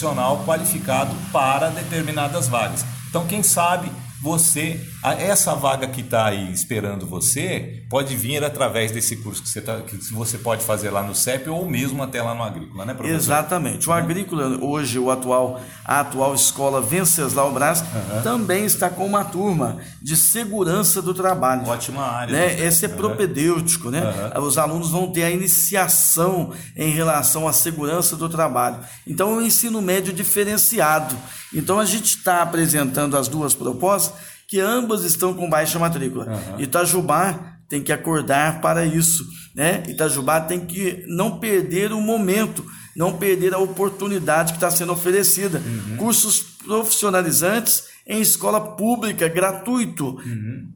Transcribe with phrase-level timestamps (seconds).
[0.00, 2.84] profissional qualificado para determinadas vagas.
[3.08, 4.78] Então, quem sabe você,
[5.18, 9.80] essa vaga que está aí esperando você, pode vir através desse curso que você, tá,
[9.80, 13.16] que você pode fazer lá no CEP ou mesmo até lá no Agrícola, né, professor?
[13.16, 13.88] Exatamente.
[13.88, 18.22] O Agrícola, hoje, o atual, a atual escola Venceslau Brás, uhum.
[18.22, 21.66] também está com uma turma de segurança do trabalho.
[21.66, 22.32] Ótima área.
[22.32, 22.60] Né?
[22.66, 22.96] Esse é uhum.
[22.96, 24.02] propedêutico, né?
[24.36, 24.44] Uhum.
[24.44, 28.80] Os alunos vão ter a iniciação em relação à segurança do trabalho.
[29.06, 31.16] Então, é um ensino médio diferenciado.
[31.52, 36.26] Então, a gente está apresentando as duas propostas que ambas estão com baixa matrícula.
[36.26, 36.60] Uhum.
[36.60, 39.24] Itajubá tem que acordar para isso,
[39.54, 39.82] né?
[39.88, 42.64] Itajubá tem que não perder o momento,
[42.96, 45.62] não perder a oportunidade que está sendo oferecida.
[45.64, 45.96] Uhum.
[45.96, 50.16] Cursos profissionalizantes em escola pública, gratuito.
[50.16, 50.68] Uhum.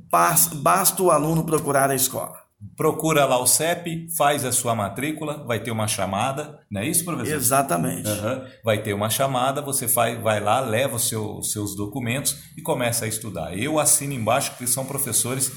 [0.63, 2.44] Basta o aluno procurar a escola
[2.77, 7.05] procura lá o CEP, faz a sua matrícula, vai ter uma chamada, não é isso,
[7.05, 7.35] professor?
[7.35, 8.09] Exatamente.
[8.09, 8.45] Uhum.
[8.65, 13.05] Vai ter uma chamada, você vai, vai lá, leva os seu, seus documentos e começa
[13.05, 13.57] a estudar.
[13.57, 15.53] Eu assino embaixo que são professores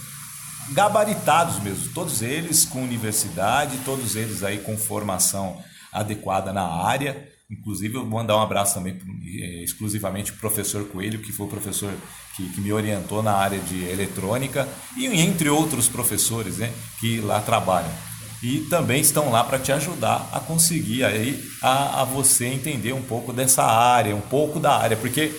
[0.73, 7.29] gabaritados mesmo, todos eles com universidade, todos eles aí com formação adequada na área.
[7.49, 11.45] Inclusive, eu vou mandar um abraço também eh, exclusivamente para o professor Coelho, que foi
[11.45, 11.93] o professor
[12.37, 17.41] que, que, me orientou na área de eletrônica, e entre outros professores né, que lá
[17.41, 17.91] trabalham.
[18.41, 23.01] E também estão lá para te ajudar a conseguir aí a, a você entender um
[23.01, 25.33] pouco dessa área, um pouco da área, porque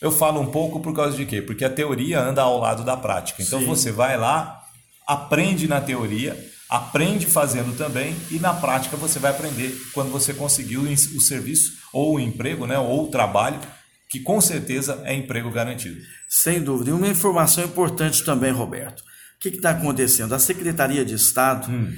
[0.00, 1.42] eu falo um pouco por causa de quê?
[1.42, 3.42] Porque a teoria anda ao lado da prática.
[3.42, 3.66] Então Sim.
[3.66, 4.62] você vai lá,
[5.06, 6.38] aprende na teoria,
[6.70, 12.14] aprende fazendo também e na prática você vai aprender quando você conseguiu o serviço ou
[12.14, 13.58] o emprego, né, ou o trabalho
[14.08, 16.00] que com certeza é emprego garantido.
[16.28, 16.90] Sem dúvida.
[16.90, 19.00] E uma informação importante também, Roberto.
[19.00, 20.34] O que está acontecendo?
[20.34, 21.92] A Secretaria de Estado, hum.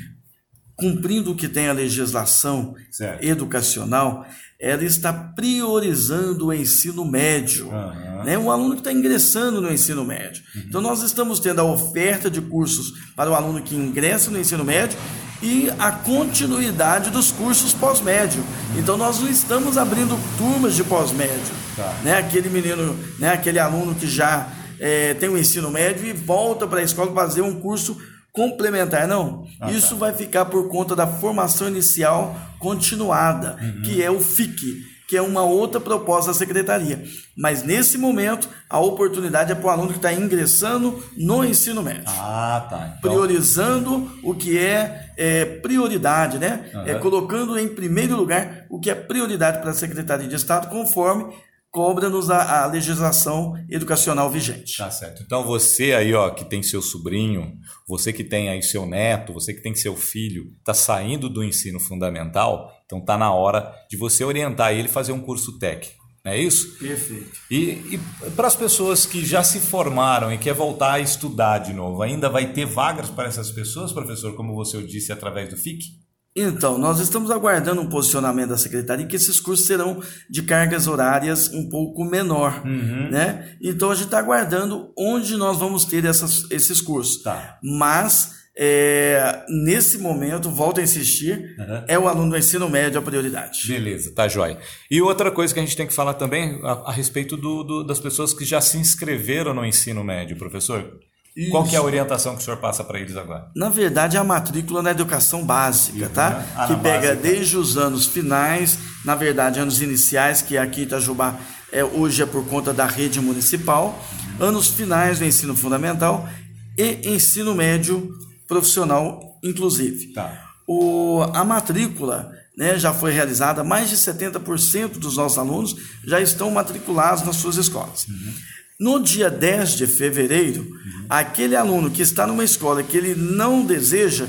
[0.74, 3.24] cumprindo o que tem a legislação certo.
[3.24, 4.26] educacional,
[4.60, 7.68] ela está priorizando o ensino médio.
[7.68, 8.24] Uhum.
[8.24, 8.36] Né?
[8.36, 10.42] Um aluno que está ingressando no ensino médio.
[10.54, 10.62] Uhum.
[10.68, 14.64] Então, nós estamos tendo a oferta de cursos para o aluno que ingressa no ensino
[14.64, 14.98] médio
[15.42, 18.44] e a continuidade dos cursos pós-médio.
[18.76, 21.54] Então, nós não estamos abrindo turmas de pós-médio.
[21.76, 21.94] Tá.
[22.02, 22.18] Né?
[22.18, 23.32] Aquele menino, né?
[23.32, 27.12] aquele aluno que já é, tem o um ensino médio e volta para a escola
[27.14, 27.96] fazer um curso
[28.32, 29.44] complementar, não.
[29.60, 29.96] Ah, Isso tá.
[29.96, 33.82] vai ficar por conta da formação inicial continuada, uhum.
[33.82, 37.02] que é o FIC, que é uma outra proposta da secretaria.
[37.36, 42.04] Mas nesse momento, a oportunidade é para o aluno que está ingressando no ensino médio.
[42.06, 42.94] Ah, tá.
[42.96, 43.10] Então...
[43.10, 46.70] Priorizando o que é, é prioridade, né?
[46.72, 46.86] Uhum.
[46.86, 51.34] É colocando em primeiro lugar o que é prioridade para a Secretaria de Estado, conforme
[51.72, 54.78] cobra-nos a, a, legislação educacional vigente.
[54.78, 55.24] Tá certo.
[55.24, 59.52] Então você aí, ó, que tem seu sobrinho, você que tem aí seu neto, você
[59.52, 64.24] que tem seu filho, está saindo do ensino fundamental, então tá na hora de você
[64.24, 66.00] orientar ele fazer um curso técnico.
[66.24, 66.76] Não é isso?
[66.76, 67.38] Perfeito.
[67.48, 68.00] E, e
[68.34, 72.28] para as pessoas que já se formaram e quer voltar a estudar de novo, ainda
[72.28, 76.00] vai ter vagas para essas pessoas, professor, como você disse através do FIC?
[76.34, 81.48] Então, nós estamos aguardando um posicionamento da secretaria que esses cursos serão de cargas horárias
[81.52, 83.08] um pouco menor, uhum.
[83.10, 83.56] né?
[83.60, 87.22] Então a gente está aguardando onde nós vamos ter essas, esses cursos.
[87.22, 87.58] Tá.
[87.62, 91.84] Mas é, nesse momento, volto a insistir, uhum.
[91.86, 93.66] é o aluno do ensino médio a prioridade.
[93.66, 94.58] Beleza, tá jóia.
[94.90, 97.84] E outra coisa que a gente tem que falar também a, a respeito do, do,
[97.84, 100.98] das pessoas que já se inscreveram no ensino médio, professor.
[101.36, 101.50] Isso.
[101.52, 103.50] Qual que é a orientação que o senhor passa para eles agora?
[103.54, 106.30] Na verdade, é a matrícula na educação básica, tá?
[106.30, 106.46] Né?
[106.56, 107.16] Ah, que pega básica.
[107.16, 111.38] desde os anos finais, na verdade, anos iniciais, que aqui em Itajubá
[111.72, 113.96] é, hoje é por conta da rede municipal,
[114.40, 114.48] uhum.
[114.48, 116.28] anos finais do ensino fundamental
[116.76, 118.12] e ensino médio
[118.50, 120.08] profissional, inclusive.
[120.12, 120.50] Tá.
[120.66, 126.50] O, a matrícula né, já foi realizada, mais de 70% dos nossos alunos já estão
[126.50, 128.08] matriculados nas suas escolas.
[128.08, 128.34] Uhum.
[128.80, 131.06] No dia 10 de fevereiro, uhum.
[131.08, 134.26] aquele aluno que está numa escola que ele não deseja,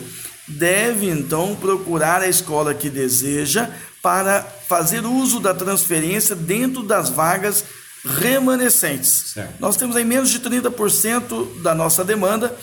[0.47, 3.71] deve então procurar a escola que deseja
[4.03, 7.65] para fazer uso da transferência dentro das vagas
[8.05, 9.31] remanescentes.
[9.33, 9.55] Certo.
[9.59, 12.55] Nós temos aí menos de 30% da nossa demanda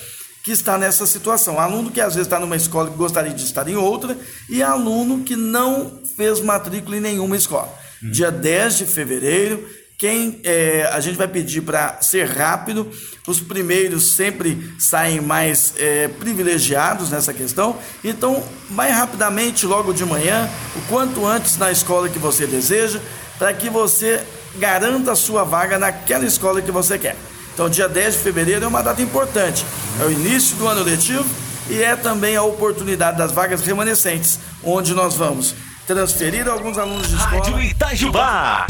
[0.48, 1.60] que está nessa situação.
[1.60, 4.16] Aluno que às vezes está numa escola que gostaria de estar em outra
[4.48, 7.68] e aluno que não fez matrícula em nenhuma escola.
[8.02, 8.10] Uhum.
[8.10, 9.62] Dia 10 de fevereiro,
[9.98, 12.90] quem é, a gente vai pedir para ser rápido,
[13.26, 17.76] os primeiros sempre saem mais é, privilegiados nessa questão.
[18.02, 23.02] Então, mais rapidamente, logo de manhã, o quanto antes na escola que você deseja,
[23.38, 24.24] para que você
[24.56, 27.16] garanta a sua vaga naquela escola que você quer.
[27.58, 29.66] Então, dia 10 de fevereiro é uma data importante,
[30.00, 31.28] é o início do ano letivo
[31.68, 37.16] e é também a oportunidade das vagas remanescentes, onde nós vamos transferir alguns alunos de
[37.16, 37.36] escola.
[37.36, 38.64] Rádio Itajubá.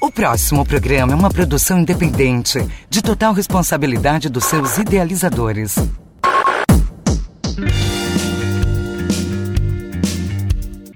[0.00, 5.76] O próximo programa é uma produção independente, de total responsabilidade dos seus idealizadores.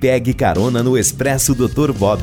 [0.01, 1.93] Pegue carona no Expresso Dr.
[1.93, 2.23] Bob.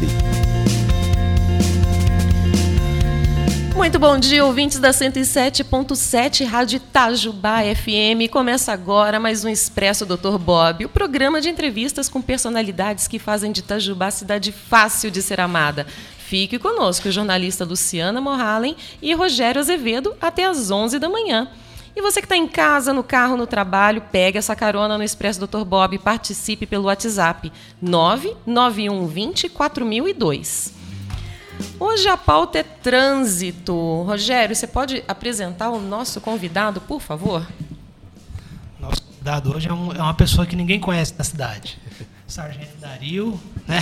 [3.83, 8.31] Muito bom dia, ouvintes da 107.7 Rádio Itajubá FM.
[8.31, 10.37] Começa agora mais um Expresso Dr.
[10.37, 15.41] Bob, o programa de entrevistas com personalidades que fazem de Itajubá cidade fácil de ser
[15.41, 15.85] amada.
[16.17, 21.49] Fique conosco, jornalista Luciana Morhalen e Rogério Azevedo, até às 11 da manhã.
[21.93, 25.45] E você que está em casa, no carro, no trabalho, pegue essa carona no Expresso
[25.45, 25.65] Dr.
[25.65, 27.51] Bob e participe pelo WhatsApp
[27.81, 30.82] 99120 4002.
[31.79, 34.03] Hoje a pauta é trânsito.
[34.03, 37.45] Rogério, você pode apresentar o nosso convidado, por favor?
[38.79, 41.79] Nosso convidado hoje é, um, é uma pessoa que ninguém conhece da cidade.
[42.27, 43.79] Sargento Dario, né?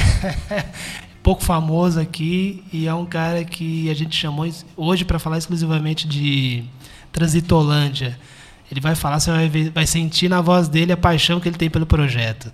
[1.24, 6.07] pouco famoso aqui e é um cara que a gente chamou hoje para falar exclusivamente
[6.07, 6.63] de
[7.12, 8.18] Transitolândia.
[8.72, 11.57] Ele vai falar, você vai, ver, vai sentir na voz dele a paixão que ele
[11.57, 12.51] tem pelo projeto.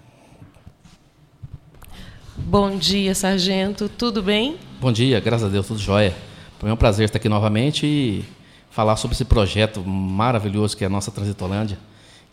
[2.37, 3.89] Bom dia, sargento.
[3.89, 4.57] Tudo bem?
[4.79, 6.15] Bom dia, graças a Deus, tudo jóia.
[6.57, 8.23] Para mim é um prazer estar aqui novamente e
[8.69, 11.77] falar sobre esse projeto maravilhoso que é a nossa Transitolândia,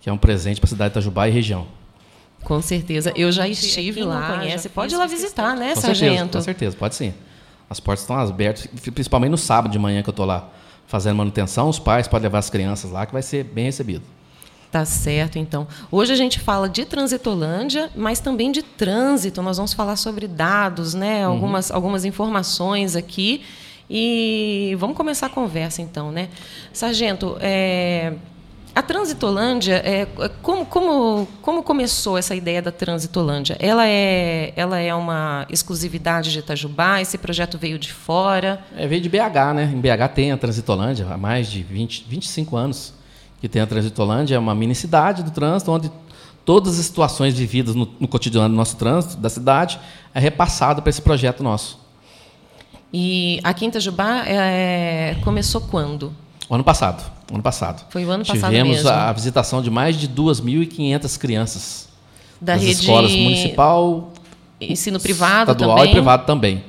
[0.00, 1.66] que é um presente para a cidade de Itajubá e região.
[2.42, 3.12] Com certeza.
[3.16, 6.14] Eu já estive lá, não conhece, pode ir lá visitar, né, com sargento?
[6.14, 7.14] Certeza, com certeza, pode sim.
[7.68, 10.50] As portas estão abertas, principalmente no sábado de manhã que eu estou lá
[10.86, 14.04] fazendo manutenção, os pais podem levar as crianças lá, que vai ser bem recebido.
[14.74, 15.68] Tá certo, então.
[15.88, 19.40] Hoje a gente fala de Transitolândia, mas também de trânsito.
[19.40, 21.24] Nós vamos falar sobre dados, né?
[21.24, 21.34] Uhum.
[21.34, 21.76] Algumas, uhum.
[21.76, 23.42] algumas informações aqui.
[23.88, 26.28] E vamos começar a conversa, então, né?
[26.72, 28.14] Sargento, é,
[28.74, 30.08] a Transitolândia, é,
[30.42, 33.56] como, como, como começou essa ideia da Transitolândia?
[33.60, 37.00] Ela é, ela é uma exclusividade de Itajubá?
[37.00, 38.58] Esse projeto veio de fora?
[38.76, 39.72] É, veio de BH, né?
[39.72, 43.03] Em BH tem a Transitolândia há mais de 20, 25 anos
[43.44, 44.36] que tem a Transitolândia.
[44.36, 45.92] É uma mini cidade do trânsito, onde
[46.46, 49.78] todas as situações vividas no, no cotidiano do nosso trânsito, da cidade,
[50.14, 51.78] é repassado para esse projeto nosso.
[52.90, 56.10] E aqui em Itajubá é, começou quando?
[56.48, 57.04] O ano passado.
[57.30, 57.84] Ano passado.
[57.90, 58.88] Foi o ano passado Tivemos mesmo.
[58.88, 61.88] a visitação de mais de 2.500 crianças.
[62.40, 64.10] Da das rede escolas municipal,
[64.58, 65.90] ensino privado estadual também.
[65.90, 66.64] e privado também.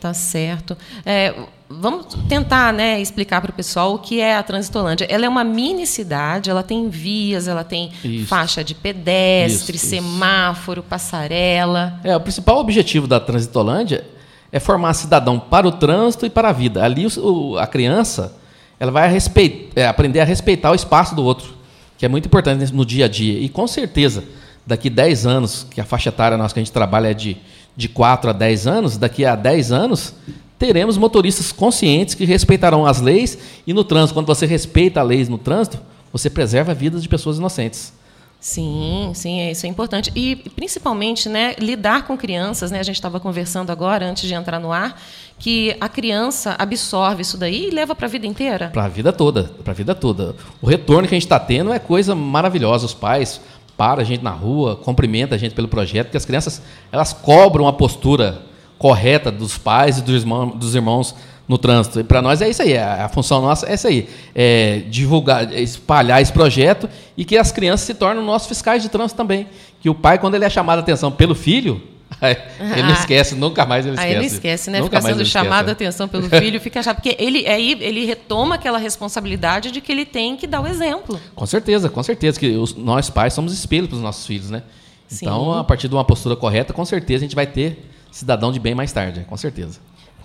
[0.00, 0.76] Tá certo.
[1.04, 1.34] É,
[1.68, 5.06] vamos tentar né, explicar para o pessoal o que é a Transitolândia.
[5.10, 8.26] Ela é uma mini cidade, ela tem vias, ela tem Isso.
[8.26, 9.86] faixa de pedestre, Isso, isso.
[9.96, 11.98] semáforo, passarela.
[12.04, 14.04] É, o principal objetivo da Transitolândia
[14.52, 16.84] é formar cidadão para o trânsito e para a vida.
[16.84, 18.32] Ali o- a criança
[18.78, 21.54] ela vai respeit- é, aprender a respeitar o espaço do outro,
[21.98, 23.40] que é muito importante no dia a dia.
[23.40, 24.22] E com certeza,
[24.66, 27.36] daqui 10 anos, que a faixa etária nossa que a gente trabalha é de,
[27.76, 30.14] de 4 a 10 anos, daqui a 10 anos
[30.58, 35.24] teremos motoristas conscientes que respeitarão as leis e no trânsito, quando você respeita a lei
[35.26, 35.78] no trânsito,
[36.12, 37.92] você preserva a vida de pessoas inocentes.
[38.38, 40.12] Sim, sim, é- isso é importante.
[40.14, 42.78] E principalmente, né, lidar com crianças, né?
[42.78, 45.00] A gente estava conversando agora, antes de entrar no ar,
[45.38, 48.68] que a criança absorve isso daí e leva para a vida inteira.
[48.68, 50.36] Para a vida toda, para a vida toda.
[50.60, 52.86] O retorno que a gente está tendo é coisa maravilhosa.
[52.86, 53.40] Os pais
[53.76, 56.62] param a gente na rua, cumprimentam a gente pelo projeto, porque as crianças
[56.92, 58.42] elas cobram a postura
[58.78, 61.14] correta dos pais e dos irmãos, dos irmãos
[61.48, 62.00] no trânsito.
[62.00, 65.52] E para nós é isso aí, a, a função nossa é essa aí, é divulgar,
[65.52, 69.46] é espalhar esse projeto e que as crianças se tornem nossos fiscais de trânsito também.
[69.80, 71.80] Que o pai, quando ele é chamado a atenção pelo filho,
[72.22, 74.12] ele não esquece, nunca mais ele esquece.
[74.12, 74.80] Aí ele esquece, né?
[74.80, 75.72] Nunca Fica sendo chamado a é.
[75.72, 76.96] atenção pelo filho, fica chato.
[76.96, 81.20] Porque ele, aí ele retoma aquela responsabilidade de que ele tem que dar o exemplo.
[81.34, 84.62] Com certeza, com certeza, que os, nós pais somos espelho para os nossos filhos, né?
[85.06, 85.26] Sim.
[85.26, 88.58] Então, a partir de uma postura correta, com certeza a gente vai ter cidadão de
[88.58, 89.78] bem mais tarde, com certeza.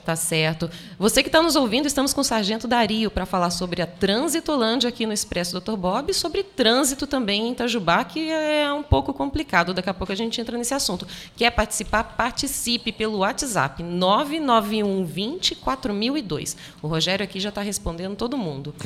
[0.06, 0.70] Tá certo.
[0.98, 4.90] Você que está nos ouvindo, estamos com o Sargento Dario para falar sobre a Transitolândia
[4.90, 5.76] aqui no Expresso Dr.
[5.76, 9.74] Bob e sobre trânsito também em Itajubá, que é um pouco complicado.
[9.76, 11.08] Daqui a pouco a gente entra nesse assunto.
[11.36, 12.04] Quer participar?
[12.04, 16.58] Participe pelo WhatsApp 991 20 4002.
[16.82, 18.74] O Rogério aqui já está respondendo todo mundo.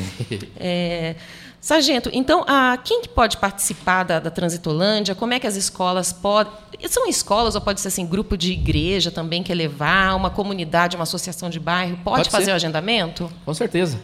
[0.57, 1.15] É,
[1.59, 5.15] Sargento, então, a, quem que pode participar da, da Transitolândia?
[5.15, 6.53] Como é que as escolas podem...
[6.87, 11.03] São escolas ou pode ser assim, grupo de igreja também quer levar, uma comunidade, uma
[11.03, 11.97] associação de bairro?
[12.03, 12.51] Pode, Pode fazer ser.
[12.51, 13.31] o agendamento?
[13.43, 13.99] Com certeza.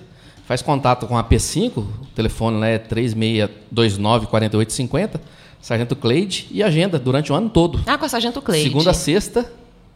[0.45, 5.19] Faz contato com a P5, o telefone lá é 3629-4850,
[5.61, 7.79] Sargento Cleide, e agenda durante o ano todo.
[7.85, 8.67] Ah, com a Sargento Cleide.
[8.67, 9.49] Segunda a sexta,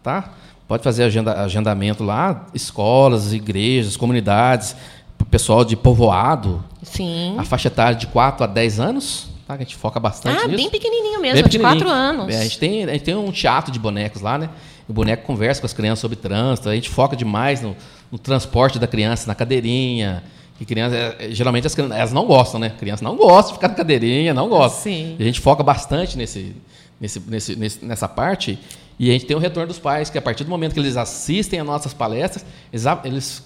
[0.03, 0.33] tá?
[0.67, 4.75] Pode fazer agenda, agendamento lá, escolas, igrejas, comunidades,
[5.23, 7.35] pessoal de povoado, Sim.
[7.37, 9.53] a faixa etária de 4 a 10 anos, tá?
[9.53, 10.57] A gente foca bastante Ah, nisso.
[10.57, 12.09] bem pequenininho mesmo, Bem de quatro pequenininho.
[12.21, 12.35] anos.
[12.35, 14.49] É, a, gente tem, a gente tem um teatro de bonecos lá, né?
[14.87, 16.69] O boneco conversa com as crianças sobre trânsito.
[16.69, 17.75] A gente foca demais no,
[18.11, 20.23] no transporte da criança, na cadeirinha.
[20.59, 22.69] Que criança, é, geralmente as crianças elas não gostam, né?
[22.79, 24.81] Criança não gosta de ficar na cadeirinha, não gosta.
[24.81, 25.15] Sim.
[25.19, 26.55] A gente foca bastante nesse,
[27.01, 28.57] nesse, nesse, nesse- nessa parte.
[28.97, 30.95] E a gente tem o retorno dos pais, que a partir do momento que eles
[30.95, 32.45] assistem às nossas palestras,
[33.03, 33.43] eles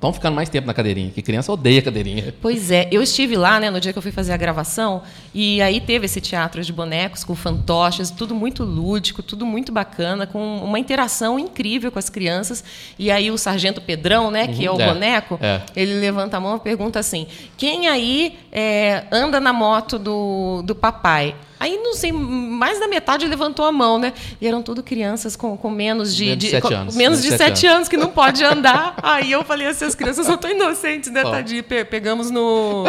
[0.00, 1.10] estão ficando mais tempo na cadeirinha.
[1.10, 2.34] Que criança odeia cadeirinha.
[2.40, 5.02] Pois é, eu estive lá, né, no dia que eu fui fazer a gravação,
[5.34, 10.26] e aí teve esse teatro de bonecos com fantoches, tudo muito lúdico, tudo muito bacana,
[10.26, 12.64] com uma interação incrível com as crianças.
[12.98, 15.60] E aí o sargento Pedrão, né, que é o Uhum, é, boneco, é.
[15.76, 17.26] ele levanta a mão e pergunta assim:
[17.58, 21.34] quem aí é, anda na moto do, do papai?
[21.60, 24.14] Aí, não sei, mais da metade levantou a mão, né?
[24.40, 26.96] E eram tudo crianças com, com menos de, Menos de sete com- anos.
[26.96, 28.94] menos de sete anos que não pode andar.
[29.02, 31.62] Aí eu falei assim, as crianças são tão inocentes, né, tadinho?
[31.62, 32.84] Pe- Pegamos no,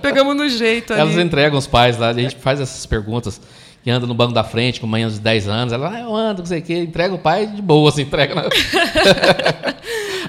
[0.00, 1.02] pegamos no jeito ali.
[1.02, 3.40] Elas entregam os pais lá, a gente faz essas perguntas.
[3.82, 5.72] Que anda no banco da frente com menos de 10 anos.
[5.72, 6.78] Ela, ah, eu ando, não sei o quê.
[6.78, 8.32] Entrega o pai de boa, assim, entrega.
[8.36, 8.42] Na...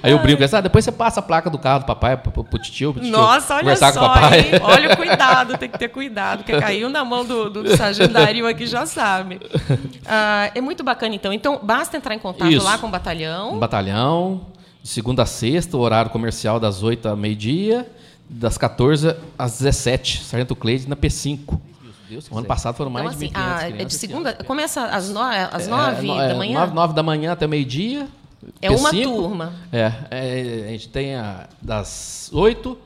[0.01, 2.43] Aí eu brinco, ah, depois você passa a placa do carro do papai pro, pro,
[2.43, 4.39] pro tio, pro tio Nossa, olha só, com o papai.
[4.39, 4.45] hein?
[4.61, 7.63] Olha o cuidado, tem que ter cuidado, porque caiu na mão do, do,
[8.11, 9.39] Dario aqui, já sabe.
[10.05, 11.31] Ah, é muito bacana, então.
[11.33, 12.65] Então, basta entrar em contato Isso.
[12.65, 13.53] lá com o batalhão.
[13.53, 14.47] Um batalhão,
[14.81, 17.87] de segunda a sexta, o horário comercial das 8 ao meio-dia,
[18.29, 20.23] das 14 às 17.
[20.23, 21.59] Sargento Cleide na P5.
[22.29, 24.43] O ano passado foram mais Então, assim, de 1.500 ah, é de esse segunda, ano.
[24.43, 26.59] começa às, no, às É, nove no- da é, manhã?
[26.59, 28.07] nove- nove da manhã até meio-dia.
[28.61, 29.03] É uma P5.
[29.03, 29.53] turma.
[29.71, 32.77] É, é, a gente tem a, das 8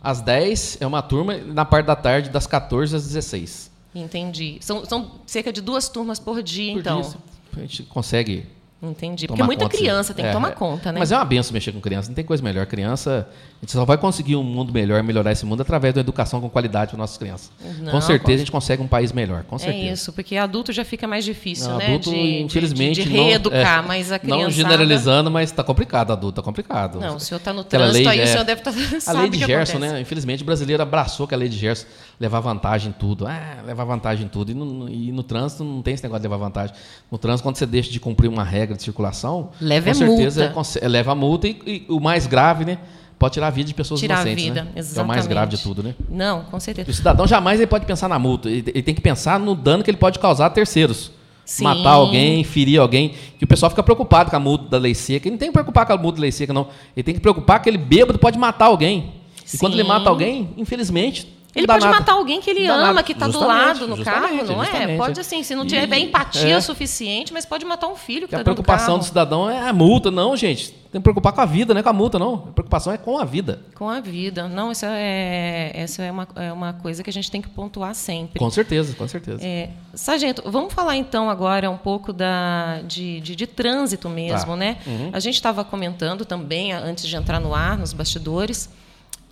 [0.00, 3.70] às 10 é uma turma, e na parte da tarde, das 14 às 16.
[3.94, 4.58] Entendi.
[4.60, 7.00] São, são cerca de duas turmas por dia, Por então.
[7.00, 7.14] dia,
[7.56, 8.46] a gente consegue
[8.90, 9.26] Entendi.
[9.26, 10.52] Porque muita conta, criança tem que É, tomar é.
[10.52, 10.98] conta, né?
[10.98, 12.66] Mas é uma benção mexer com criança, não tem coisa melhor.
[12.66, 16.40] Criança, a gente só vai conseguir um mundo melhor, melhorar esse mundo através da educação
[16.40, 17.50] com qualidade para nossas crianças.
[17.80, 19.92] Não, com certeza com- a gente consegue um país melhor, com É certeza.
[19.92, 21.86] isso, porque adulto já fica mais difícil, Não, né?
[21.86, 24.42] adulto, de, infelizmente, de, de não- reeducar, é, mas a criança.
[24.42, 27.00] Não generalizando, mas está complicado, adulto, está complicado.
[27.00, 28.70] Não, o senhor está no trânsito lei, aí, o é, senhor deve estar.
[28.70, 29.94] A sabe lei o de que Gerson, acontece.
[29.94, 30.00] né?
[30.00, 31.86] Infelizmente, o brasileiro abraçou que a lei de Gerson
[32.20, 33.26] levar vantagem em tudo.
[33.26, 34.50] Ah, levar vantagem em tudo.
[34.50, 36.74] E no, e no trânsito não tem esse negócio de levar vantagem.
[37.10, 40.40] No trânsito, quando você deixa de cumprir uma regra de circulação, Leva com é certeza
[40.42, 40.54] multa.
[40.54, 42.78] conse- é, leva a multa e, e o mais grave, né?
[43.18, 44.44] Pode tirar a vida de pessoas Tirar a inocentes.
[44.44, 44.70] vida, né?
[44.76, 44.98] exatamente.
[44.98, 45.94] É o mais grave de tudo, né?
[46.08, 46.90] Não, com certeza.
[46.90, 48.50] O cidadão jamais ele pode pensar na multa.
[48.50, 51.10] Ele, ele tem que pensar no dano que ele pode causar a terceiros.
[51.42, 51.64] Sim.
[51.64, 53.14] Matar alguém, ferir alguém.
[53.38, 55.28] Que o pessoal fica preocupado com a multa da lei seca.
[55.28, 56.68] Ele não tem que preocupar com a multa da lei seca, não.
[56.94, 59.12] Ele tem que preocupar que ele bêbado pode matar alguém.
[59.54, 59.88] E quando ele Sim.
[59.88, 61.26] mata alguém, infelizmente.
[61.56, 64.62] Ele pode matar alguém que ele ama, que está do lado no carro, justamente, não
[64.62, 64.96] é?
[64.96, 66.60] Pode, assim, se não E- tiver empatia é.
[66.60, 68.98] suficiente, mas pode matar um filho que a está dentro do preocupação carro.
[68.98, 70.70] do cidadão é a multa, não, gente.
[70.92, 72.34] Tem que preocupar com a vida, não é com a multa, não.
[72.34, 73.60] A preocupação é com a vida.
[73.74, 74.48] Com a vida.
[74.48, 77.94] Não, isso é, essa é, uma, é uma coisa que a gente tem que pontuar
[77.94, 78.38] sempre.
[78.38, 79.38] Com certeza, com certeza.
[79.44, 84.56] É, Sargento, vamos falar então agora um pouco da, de, de, de trânsito mesmo, Tá.
[84.56, 84.76] né?
[84.86, 85.10] Uhum.
[85.12, 88.70] A gente estava comentando também, a- antes de entrar no ar, nos bastidores,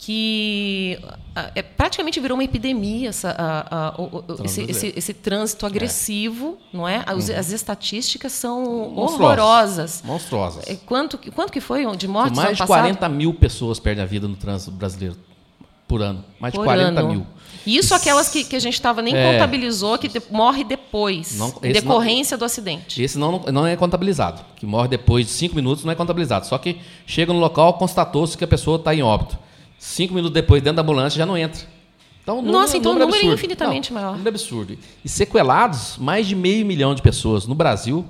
[0.04, 0.98] que
[1.34, 6.58] ah, é, praticamente virou uma epidemia essa, a- a- o- esse, esse- esse trânsito agressivo,
[6.72, 7.02] não é?
[7.06, 9.20] As, as estatísticas são Monstruosas.
[9.20, 10.02] horrorosas.
[10.04, 10.64] Monstruosas.
[10.68, 12.66] É, Quanto, quanto que foi de mortes mais de passado?
[12.80, 15.16] 40 mil pessoas perdem a vida no trânsito brasileiro
[15.88, 16.22] por ano.
[16.38, 17.08] Mais de Por 40 ano.
[17.08, 17.26] mil.
[17.66, 19.32] Isso aquelas que, que a gente estava nem É.
[19.32, 23.02] contabilizou, que de- morre depois, Não- esse não- decorrência do acidente.
[23.02, 24.42] Esse não, não é contabilizado.
[24.54, 26.46] Que morre depois de 5 minutos não é contabilizado.
[26.46, 29.38] Só que chega no local, constatou-se que a pessoa está em óbito.
[29.84, 31.60] 5 minutos depois, dentro da ambulância, já não entra.
[32.22, 34.12] Então, número- Nossa, então o número é infinitamente Não, maior.
[34.12, 34.78] Número absurdo.
[35.04, 37.46] E sequelados, mais de meio milhão de pessoas.
[37.46, 38.02] No Brasil,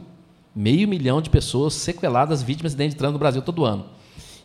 [0.55, 3.87] meio milhão de pessoas sequeladas, vítimas de acidente de trânsito no Brasil todo ano.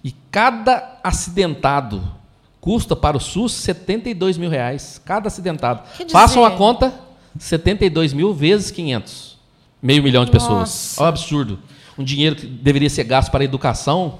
[0.04, 2.02] E cada acidentado
[2.60, 5.00] custa para o SUS 72 mil reais.
[5.06, 5.84] Cada acidentado.
[6.10, 6.92] Façam a conta,
[7.38, 9.38] 72 mil vezes 500.
[9.82, 10.52] Meio milhão de pessoas.
[10.60, 11.02] Nossa.
[11.02, 11.60] Olha o absurdo.
[11.96, 14.18] Um dinheiro que deveria ser gasto para a educação,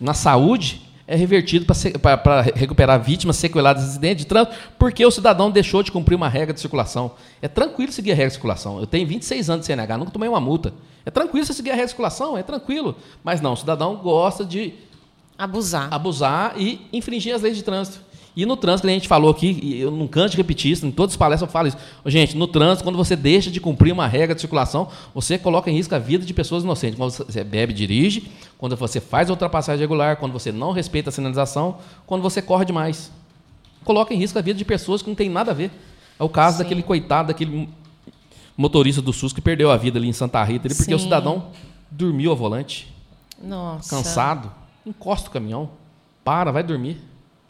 [0.00, 5.50] na saúde, é revertido para recuperar vítimas sequeladas de acidente de trânsito, porque o cidadão
[5.50, 7.12] deixou de cumprir uma regra de circulação.
[7.42, 8.80] É tranquilo seguir a regra de circulação.
[8.80, 10.72] Eu tenho 26 anos de CNH, nunca tomei uma multa.
[11.04, 12.96] É tranquilo você seguir a regra de circulação, é tranquilo.
[13.22, 14.72] Mas não, o cidadão gosta de
[15.36, 15.92] Abusar.
[15.92, 18.00] abusar e infringir as leis de trânsito.
[18.36, 20.90] E no trânsito, a gente falou aqui, e eu não canso de repetir isso, em
[20.90, 21.76] todas as palestras eu falo isso.
[22.06, 25.74] Gente, no trânsito, quando você deixa de cumprir uma regra de circulação, você coloca em
[25.74, 26.98] risco a vida de pessoas inocentes.
[26.98, 31.78] Quando você bebe, dirige, quando você faz ultrapassagem regular, quando você não respeita a sinalização,
[32.06, 33.12] quando você corre demais.
[33.84, 35.70] Coloca em risco a vida de pessoas que não tem nada a ver.
[36.18, 37.68] É o caso daquele coitado, daquele
[38.56, 40.94] motorista do SUS que perdeu a vida ali em Santa Rita, ali, porque Sim.
[40.94, 41.50] o cidadão
[41.90, 42.92] dormiu ao volante
[43.40, 43.90] Nossa.
[43.90, 44.50] cansado,
[44.86, 45.70] encosta o caminhão,
[46.24, 47.00] para, vai dormir.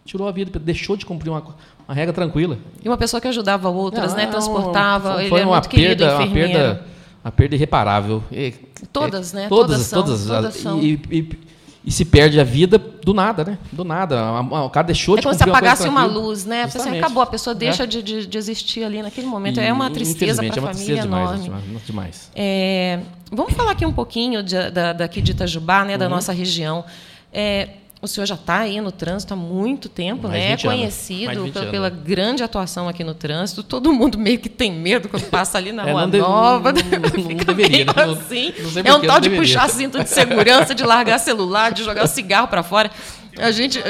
[0.04, 1.42] Tirou a vida, deixou de cumprir uma,
[1.88, 2.58] uma regra tranquila.
[2.84, 4.26] E uma pessoa que ajudava outras, Não, né?
[4.26, 5.14] Transportava.
[5.14, 6.84] Foi ele é uma muito querido, perda, uma perda,
[7.24, 8.22] uma perda irreparável.
[8.30, 8.52] E-
[8.92, 9.48] Todas, é, né?
[9.48, 10.26] Todas, Todas são, todas.
[10.26, 10.80] todas são.
[10.82, 11.44] E, e-
[11.86, 13.58] e se perde a vida do nada, né?
[13.72, 14.16] Do nada.
[14.42, 16.26] O cara deixou É de como se cumprir uma coisa apagasse uma tranquila.
[16.26, 16.62] luz, né?
[16.62, 17.86] Assim, acabou, a pessoa deixa É.
[17.86, 19.58] de, de, de existir ali naquele momento.
[19.58, 21.62] E, é uma tristeza para a é uma família tristeza demais, enorme.
[21.66, 22.30] demais, demais.
[22.34, 25.98] É, vamos falar aqui um pouquinho de- da, daqui de Itajubá, né, Uhum.
[25.98, 26.84] da nossa região.
[27.32, 27.68] É,
[28.04, 30.46] o senhor já está aí no trânsito há muito tempo, Mais né?
[30.52, 30.78] É 20 anos.
[30.78, 31.70] conhecido Mais de 20 pe- anos.
[31.70, 33.62] pela grande atuação aqui no trânsito.
[33.62, 36.72] Todo mundo meio que tem medo quando passa ali na É, Rua não Nova.
[36.72, 37.92] não- não Fica deveria, né?
[37.96, 38.52] Não- assim.
[38.74, 39.38] não é um tal não de deveria.
[39.40, 42.90] puxar cinto de segurança, de largar celular, de jogar o cigarro para fora.
[43.38, 43.82] A gente,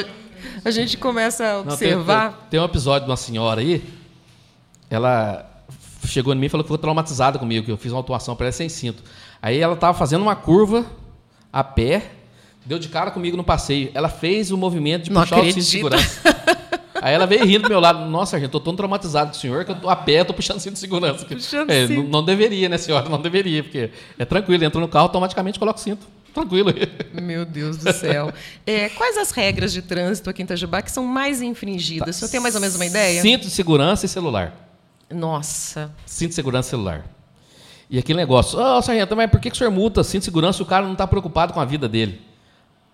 [0.64, 2.30] a gente começa a Não, tem- observar.
[2.32, 3.82] Tem, tem um episódio de uma senhora aí,
[4.90, 5.44] ela
[6.06, 8.46] chegou em mim e falou que ficou traumatizada comigo, que eu fiz uma atuação para
[8.46, 9.02] ela sem cinto.
[9.40, 10.84] Aí ela estava fazendo uma curva
[11.52, 12.10] a pé,
[12.64, 13.90] deu de cara comigo no passeio.
[13.94, 15.70] Ela fez o movimento de Não puxar o cinto de acredito.
[15.70, 16.20] segurança.
[17.02, 18.06] Aí ela veio rindo do meu lado.
[18.08, 20.24] Nossa, gente, eu tô tão traumatizado com o senhor que eu tô a pé, eu
[20.24, 21.26] tô puxando cinto de segurança.
[21.26, 22.02] Puxando É, cinto.
[22.02, 23.08] não, não deveria, né, senhora?
[23.10, 26.06] Não deveria, porque é tranquilo, entra no carro, automaticamente coloca o cinto.
[26.32, 26.72] Tranquilo.
[27.12, 28.32] Meu Deus do céu.
[28.66, 32.16] É, quais as regras de trânsito aqui em Itajubá que são mais infringidas?
[32.16, 33.20] O senhor tem mais ou menos uma ideia?
[33.20, 34.52] Cinto de segurança e celular.
[35.12, 35.92] Nossa.
[36.06, 37.04] Cinto de segurança e celular.
[37.90, 40.56] E aquele negócio, ô sargento, mas por que, que o senhor multa cinto de segurança
[40.56, 42.20] se o cara não está preocupado com a vida dele?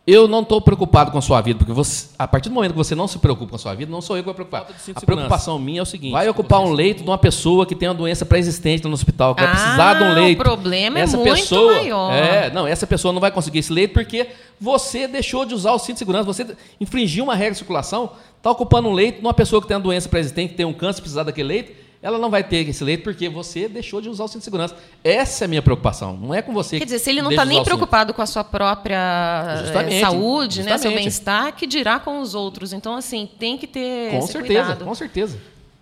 [0.07, 2.77] Eu não estou preocupado com a sua vida, porque você, a partir do momento que
[2.77, 4.67] você não se preocupa com a sua vida, não sou eu que vou preocupar.
[4.95, 7.87] A preocupação minha é o seguinte: vai ocupar um leito de uma pessoa que tem
[7.89, 10.43] uma doença pré-existente no hospital, que vai Ah, precisar de um o leito.
[10.43, 12.13] problema é essa muito pessoa, maior.
[12.13, 14.27] É, não, essa pessoa não vai conseguir esse leito porque
[14.59, 16.47] você deixou de usar o cinto de segurança, você
[16.81, 19.83] infringiu uma regra de circulação, está ocupando um leito de uma pessoa que tem uma
[19.83, 23.05] doença pré-existente, que tem um câncer, precisar daquele leito, ela não vai ter esse leito
[23.05, 24.75] porque você deixou de usar o cinto de segurança.
[25.05, 26.17] Essa é a minha preocupação.
[26.17, 26.79] Não é com você.
[26.79, 30.59] Quer dizer, se ele não está nem preocupado com a sua própria eh, Justamente, saúde,
[30.63, 30.99] né, seu justamente.
[30.99, 32.73] bem-estar, que dirá com os outros.
[32.73, 34.85] Então, assim, tem que ter Com certeza, cuidado.
[34.85, 35.39] com certeza.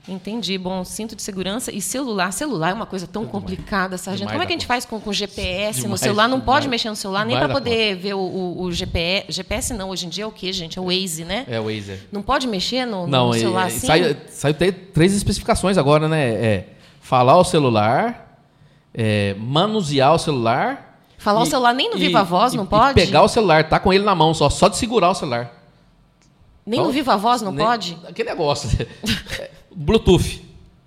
[0.09, 0.57] Entendi.
[0.57, 2.33] Bom, cinto de segurança e celular.
[2.33, 4.21] Celular é uma coisa tão complicada, sargento.
[4.29, 4.75] Demais Como é que a gente conta.
[4.75, 6.29] faz com, com GPS no Demais, celular?
[6.29, 9.27] Não pode mexer no celular nem para poder ver o, o, o GPS.
[9.31, 10.79] GPS não, hoje em dia é o quê, gente?
[10.79, 11.45] É o Waze, né?
[11.49, 12.01] É o Waze.
[12.11, 13.87] Não pode mexer no, no Não, e- celular e assim?
[14.29, 14.57] saiu,
[14.95, 16.29] três especificações agora, né?
[16.29, 16.65] É
[17.01, 18.41] falar o celular,
[18.95, 21.01] é, manusear o celular.
[21.19, 22.95] Falar o celular nem no viva voz, não pode?
[22.95, 25.58] pegar o celular, tá com ele na mão só, só de segurar o celular.
[26.69, 27.97] Nem Então, no viva voz não Nem- pode?
[28.07, 28.69] Aquele negócio.
[29.39, 30.43] É, Bluetooth.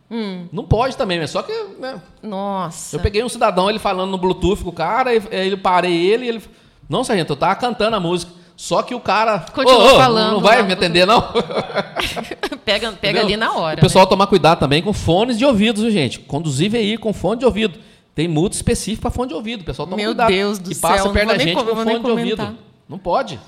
[0.10, 0.46] Hum.
[0.52, 2.96] Não pode também, mas só que né, Nossa.
[2.98, 5.94] eu peguei um cidadão, ele falando no Bluetooth com o cara, e- aí eu parei
[6.06, 6.44] ele e ele.
[6.90, 8.32] Não, sargento, eu tava cantando a música.
[8.58, 9.40] Só que o cara.
[9.56, 10.68] Continuou "Ô, ô, falando, Não vai né?
[10.68, 11.22] me atender, não?
[12.64, 13.24] pega pega Entendeu?
[13.24, 13.80] ali na hora.
[13.80, 14.10] O pessoal né?
[14.10, 16.20] tomar cuidado também com fones de ouvido, viu, gente?
[16.20, 17.80] Conduzir veículo com fone de ouvido.
[18.14, 19.62] Tem multa específica para fone de ouvido.
[19.62, 20.28] O pessoal toma Meu cuidado.
[20.28, 22.58] Deus do e passa céu, não perto vou da gente com- fone de ouvido.
[22.88, 23.40] Não pode.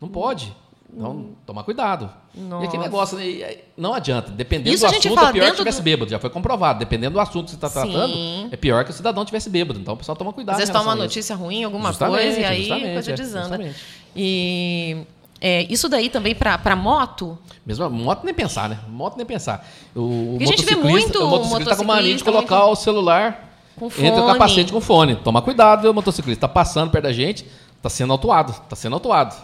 [0.00, 0.52] Não pode.
[0.98, 2.10] Então, tomar cuidado.
[2.34, 2.64] E Nossa.
[2.66, 4.30] aquele negócio, né, e- não adianta.
[4.30, 6.10] Dependendo Isso do assunto, é pior que dentro tivesse do- bêbado.
[6.10, 6.78] Já foi comprovado.
[6.78, 8.14] Dependendo do assunto que você está tratando,
[8.50, 9.78] é pior que o cidadão tivesse bêbado.
[9.78, 10.54] Então, o pessoal toma cuidado.
[10.54, 13.48] Às vezes toma uma notícia ruim, alguma Justamente, coisa, e aí a coisa é, desanda.
[13.48, 13.76] justamente.
[14.16, 14.96] E
[15.38, 18.78] é, isso daí também para moto, Mesmo moto nem pensar, né?
[18.88, 19.68] Moto nem pensar.
[19.94, 22.76] O, o a gente vê muito o motociclista tá com mania de colocar muito- o
[22.76, 24.32] celular Com entre o fone.
[24.32, 25.16] capacete com fone.
[25.16, 26.48] Toma cuidado, viu, motociclista?
[26.48, 27.44] Tá passando perto da gente,
[27.82, 29.34] tá sendo autuado, tá sendo autuado.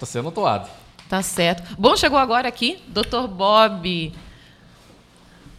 [0.00, 0.68] Tá sendo autuado.
[1.08, 1.74] Tá certo.
[1.78, 3.26] Bom, chegou agora aqui, Dr.
[3.28, 4.12] Bob.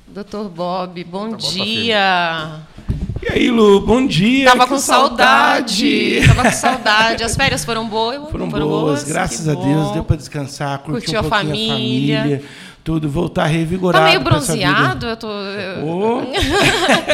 [0.07, 0.47] Dr.
[0.53, 2.59] Bob, bom tá dia.
[3.27, 4.45] E aí, Lu, bom dia.
[4.45, 6.21] Tava que com saudade.
[6.27, 7.23] Tava com saudade.
[7.23, 8.29] As férias foram boas?
[8.29, 9.87] Foram, boas, graças Que a Deus.
[9.87, 9.93] bom.
[9.93, 12.19] Deu para descansar, curtir Curtiu a um pouquinho família.
[12.19, 12.43] a família,
[12.83, 14.05] tudo, voltar Tá revigorado.
[14.05, 14.71] meio essa vida.
[14.71, 15.05] bronzeado?
[15.07, 15.27] Eu tô.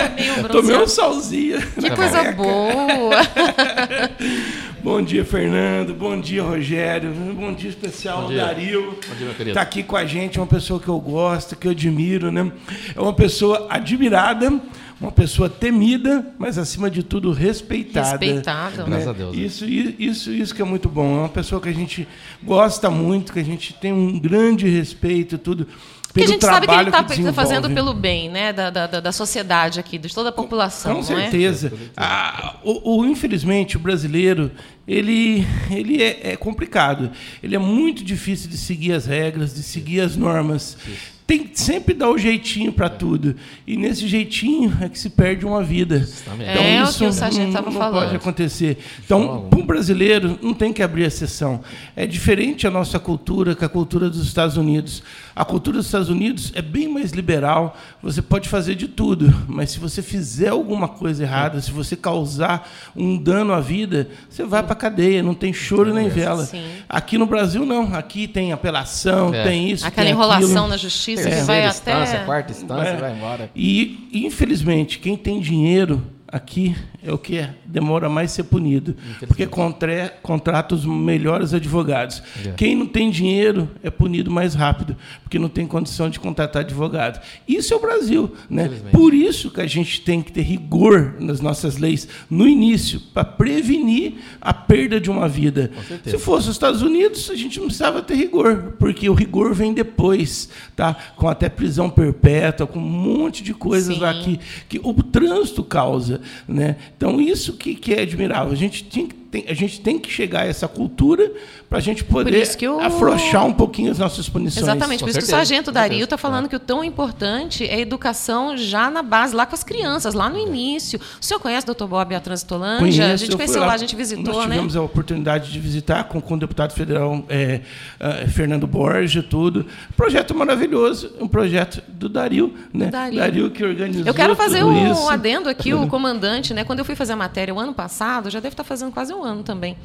[0.02, 0.90] Tá meio tomei um bronzeado.
[0.90, 1.62] solzinho.
[1.80, 3.16] Que coisa boa.
[4.84, 5.94] Bom dia, Fernando.
[5.94, 7.12] Bom dia, Rogério.
[7.12, 8.46] Bom dia especial Bom dia.
[8.46, 8.98] Dario.
[9.08, 9.54] Bom dia, meu querido.
[9.54, 12.52] Tá aqui com a gente, uma pessoa que eu gosto, que eu admiro, né?
[12.96, 14.60] É uma pessoa admirada,
[15.00, 18.10] uma pessoa temida, mas acima de tudo respeitada.
[18.10, 18.84] Respeitada.
[18.84, 19.44] Graças a Deus, né?
[19.44, 21.18] Isso, isso, isso que é muito bom.
[21.18, 22.08] É uma pessoa que a gente
[22.44, 25.68] gosta muito, que a gente tem um grande respeito, tudo.
[26.14, 28.52] Porque a gente sabe que ele trabalho está fazendo pelo bem, né?
[28.54, 31.22] Da, da, da- da sociedade aqui, de toda a população, Com não é?
[31.24, 31.72] certeza.
[31.96, 34.52] Ah, o, o- infelizmente, o brasileiro,
[34.88, 37.12] ele, ele é, é complicado.
[37.42, 40.78] Ele é muito difícil de seguir as regras, de seguir as normas.
[41.26, 43.36] tem que sempre dar o jeitinho para tudo.
[43.66, 46.06] E nesse jeitinho é que se perde uma vida.
[46.42, 48.04] É, o que o sargento estava não falando.
[48.04, 48.78] pode acontecer.
[49.06, 51.62] Então, para um brasileiro, não tem que abrir exceção.
[51.96, 55.02] É diferente a nossa cultura com a cultura dos Estados Unidos.
[55.36, 57.78] A cultura dos Estados Unidos é bem mais liberal.
[58.04, 62.70] Você pode fazer de tudo, mas se você fizer alguma coisa errada, se você causar
[62.96, 65.24] um dano à vida, você vai para a cadeia.
[65.24, 66.46] Não tem choro nem vela.
[66.46, 66.64] Sim.
[66.90, 67.94] Aqui no Brasil, não.
[67.96, 69.44] Aqui tem apelação, É.
[69.44, 70.68] tem isso, Aquela tem enrolação aquilo.
[70.68, 71.40] na justiça É.
[71.40, 71.92] que vai Terceira até.
[72.04, 72.98] instância, quarta instância, É.
[72.98, 73.50] vai embora.
[73.56, 78.96] E, infelizmente, quem tem dinheiro aqui é o que é, demora mais ser punido,
[79.28, 82.22] porque contra, contrata os melhores advogados.
[82.46, 82.52] É.
[82.52, 87.22] Quem não tem dinheiro é punido mais rápido, porque não tem condição de contratar advogado.
[87.48, 88.70] Isso é o Brasil, né?
[88.92, 93.24] Por isso que a gente tem que ter rigor nas nossas leis no início, para
[93.24, 95.72] prevenir a perda de uma vida.
[96.06, 99.74] Se fosse os Estados Unidos, a gente não precisava ter rigor, porque o rigor vem
[99.74, 100.96] depois, tá?
[101.16, 104.02] Com até prisão perpétua, com um monte de coisas Sim.
[104.02, 106.76] lá que, que o trânsito causa, né?
[106.98, 108.52] Então isso que, que é admirável.
[108.52, 111.32] A gente tem, que- tem- a gente tem que chegar a essa cultura
[111.70, 114.64] para a gente poder o- afrouxar um pouquinho as nossas punições.
[114.64, 117.76] Exatamente, Com por isso que o sargento Dario está falando que o tão importante é
[117.76, 121.00] a educação já na base, lá com as crianças, lá no início.
[121.20, 121.86] O senhor conhece o Dr.
[121.86, 122.78] Bob a Transitolândia?
[122.78, 124.56] a Conheço, gente eu conheceu fui lá, a gente visitou, Nós né?
[124.56, 127.62] tivemos a oportunidade de visitar com, com o deputado federal é,
[128.00, 129.66] ah, Fernando Borges, tudo.
[129.96, 132.88] Projeto maravilhoso, um projeto do Dario, né?
[132.88, 133.50] Dario.
[133.50, 135.10] que organizou Eu quero fazer tudo um isso.
[135.10, 136.64] adendo aqui, o comandante, né?
[136.66, 139.21] Quando eu fui fazer a matéria o ano passado, já deve estar fazendo quase um
[139.24, 139.78] ano também.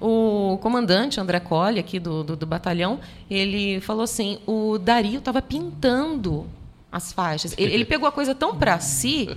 [0.00, 3.00] O comandante André Colli, aqui do, do, do batalhão,
[3.30, 6.46] ele falou assim: o Dario estava pintando
[6.90, 7.54] as faixas.
[7.58, 9.28] Ele, ele pegou a coisa tão para si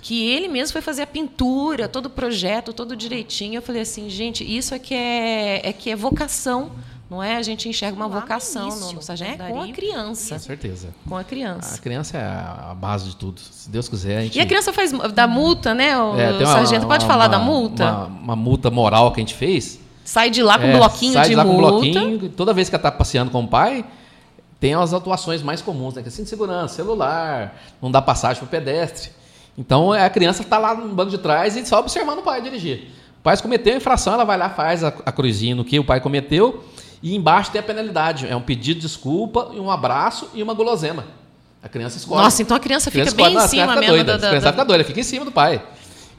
[0.00, 3.58] que ele mesmo foi fazer a pintura, todo o projeto, todo direitinho.
[3.58, 6.72] Eu falei assim, gente, isso é que é, é que é vocação,
[7.10, 7.36] não é?
[7.36, 10.88] A gente enxerga uma vocação no, no sargento, é com a criança, Com certeza.
[11.08, 11.74] com a criança.
[11.74, 13.40] A criança é a base de tudo.
[13.40, 14.36] Se Deus quiser, a gente.
[14.36, 15.98] E a criança faz da multa, né?
[15.98, 17.84] O É, uma- sargento pode uma- falar da uma- multa?
[17.92, 19.80] Uma, uma multa moral que a gente fez.
[20.04, 21.70] Sai de lá com É, um bloquinho sai de lá com um multa.
[21.70, 23.84] bloquinho, toda vez que ela está passeando com o pai,
[24.60, 26.02] tem as atuações mais comuns, né?
[26.02, 29.10] Que é cinto de segurança, celular, não dá passagem para o pedestre.
[29.56, 32.88] Então a criança está lá no banco de trás e só observando o pai dirigir.
[33.18, 35.84] O pai cometeu a infração, ela vai lá, faz a, a cruzinha no que o
[35.84, 36.64] pai cometeu,
[37.02, 38.26] e embaixo tem a penalidade.
[38.26, 41.04] É um pedido de desculpa, e um abraço e uma gulosema.
[41.62, 42.22] A criança escolhe.
[42.22, 44.12] Nossa, então a criança fica escolhe, bem não, em a criança cima fica mesmo doida,
[44.12, 45.62] da- A da- criança da- fica doida, fica em cima do pai.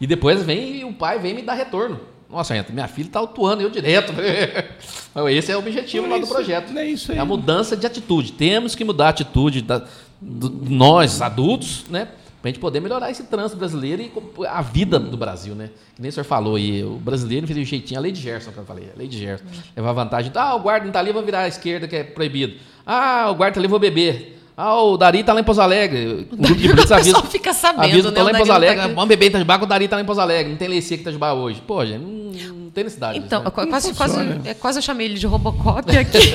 [0.02, 2.00] E depois vem e o pai vem me dar retorno.
[2.30, 4.14] Nossa, gente, minha filha está autuando eu direto.
[5.32, 6.72] Esse é o objetivo Não lá é do isso- projeto.
[6.72, 7.18] não é isso aí.
[7.18, 8.34] a mudança de atitude.
[8.34, 9.82] Temos que mudar a atitude da,
[10.22, 12.10] do- nós, adultos, né?
[12.42, 14.12] Pra gente poder melhorar esse trânsito brasileiro e
[14.48, 15.72] a vida do Brasil, né?
[15.94, 18.52] Que nem o senhor falou aí, o brasileiro fez o jeitinho, a lei de Gerson
[18.52, 19.46] que eu falei, a lei de Gerson.
[19.76, 20.32] Levar vantagem.
[20.34, 22.56] Ah, o guarda não tá ali, vou virar à esquerda, que é proibido.
[22.86, 24.39] Ah, o guarda tá ali, vou beber.
[24.62, 26.28] Ah, o Dari tá lá em Pouso Alegre.
[26.30, 26.94] O grupo de avisa.
[26.94, 28.18] pessoal fica sabendo, avisa, né?
[28.18, 28.80] tô lá O em Pouso tá Alegre.
[28.82, 28.94] aqui.
[28.94, 30.52] Vamos beber em Itajubá, que o Dari tá lá em Pouso Alegre.
[30.52, 31.62] Não tem Lecia aqui em Itajubá hoje.
[31.66, 33.18] Pô, gente, não, não tem necessidade.
[33.20, 33.68] Então, disso, né?
[33.70, 36.20] quase, quase, é, quase eu chamei ele de Robocop aqui.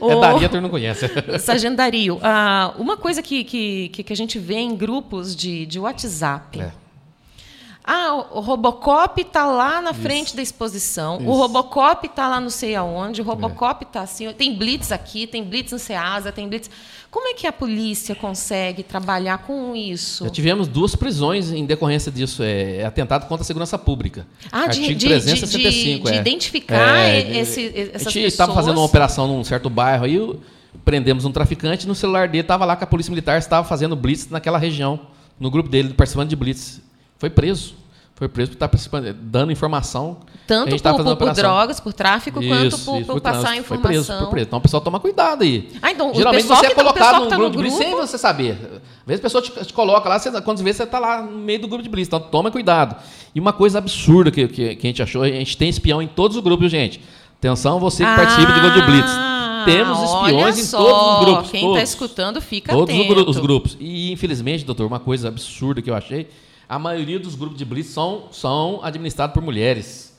[0.00, 1.06] É Dari, a turma não conhece.
[1.38, 5.66] Sargento Dario, ah, uma coisa que, que, que que a gente vê em grupos de,
[5.66, 6.60] de WhatsApp.
[6.60, 6.70] É.
[7.90, 12.74] Ah, o Robocop está lá na frente da exposição, o Robocop está lá não sei
[12.76, 16.68] aonde, o Robocop está assim, tem blitz aqui, tem blitz no Ceasa, tem blitz...
[17.10, 20.24] Como é que a polícia consegue trabalhar com isso?
[20.24, 22.42] Já tivemos duas prisões em decorrência disso.
[22.42, 24.26] É, é atentado contra a segurança pública.
[24.52, 26.04] Ah, de- Artigo de- 365.
[26.04, 26.20] de- de é.
[26.20, 30.38] identificar É, esse- A essas gente estava fazendo uma operação num certo bairro aí, o-
[30.84, 34.28] prendemos um traficante no celular dele estava lá que a polícia militar estava fazendo blitz
[34.28, 35.00] naquela região,
[35.40, 36.82] no grupo dele, participando de blitz.
[37.18, 37.74] Foi preso.
[38.14, 40.16] Foi preso por estar participando, dando informação.
[40.44, 43.56] Tanto tava por, por, por drogas, por tráfico, quanto Isso, por, isso, por por passar
[43.56, 43.64] informação.
[43.64, 44.46] Foi preso, foi preso.
[44.48, 45.68] Então a pessoa toma cuidado aí.
[45.80, 47.56] Ah, então, o Geralmente pessoal você é tá- o colocado pessoal num tá no grupo
[47.58, 48.52] de blitz sem você saber.
[48.52, 51.22] Às vezes a pessoa te, te coloca lá, você, quando você vê, você está lá
[51.22, 52.08] no meio do grupo de blitz.
[52.08, 52.96] Então toma cuidado.
[53.32, 56.08] E uma coisa absurda que, que, que a gente achou, a gente tem espião em
[56.08, 57.00] todos os grupos, gente.
[57.38, 59.10] Atenção, você que participa de grupo de blitz.
[59.10, 61.50] Ah, Temos espiões olha em só, todos os grupos.
[61.52, 61.88] Quem está todos.
[61.90, 63.14] escutando fica Todos os, atento.
[63.14, 63.76] gru- os grupos.
[63.78, 66.28] E, infelizmente, doutor, uma coisa absurda que eu achei,
[66.68, 70.14] a maioria dos grupos de blitz são, são administrados por mulheres.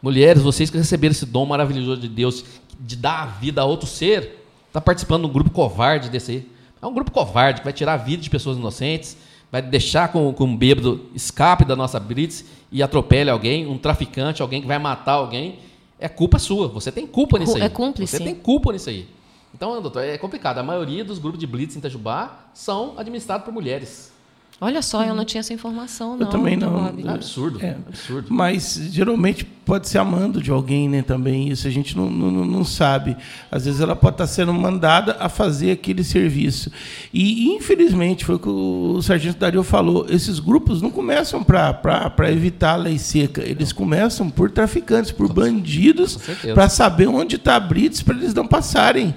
[0.00, 2.42] Mulheres, vocês que receberam esse dom maravilhoso de Deus
[2.80, 6.50] de dar a vida a outro ser, está participando de um grupo covarde desse aí.
[6.80, 9.18] É um grupo covarde que vai tirar a vida de pessoas inocentes,
[9.52, 14.40] vai deixar com, com um bêbado escape da nossa blitz e atropele alguém, um traficante,
[14.40, 15.58] alguém que vai matar alguém.
[15.98, 16.68] É culpa sua.
[16.68, 17.62] Você tem culpa nisso aí.
[17.62, 18.16] é cúmplice.
[18.16, 19.06] Você tem culpa nisso aí.
[19.54, 20.56] Então, doutor, é complicado.
[20.56, 24.10] A maioria dos grupos de blitz em Itajubá são administrados por mulheres.
[24.62, 26.28] Olha só, eu não tinha essa informação, não.
[26.28, 26.92] também doutor não.
[26.92, 27.08] Bob.
[27.08, 27.64] É absurdo.
[27.64, 27.76] É.
[27.88, 28.26] Absurdo.
[28.28, 31.00] Mas geralmente pode ser amando de alguém, né?
[31.00, 33.16] Também isso a gente não, não, não sabe.
[33.50, 36.70] Às vezes ela pode estar sendo mandada a fazer aquele serviço.
[37.10, 42.72] E, infelizmente, foi o que o Sargento Dario falou: esses grupos não começam para evitar
[42.72, 46.18] a lei seca, eles começam por traficantes, por bandidos,
[46.52, 49.14] para saber onde está a Blitz, para eles não passarem.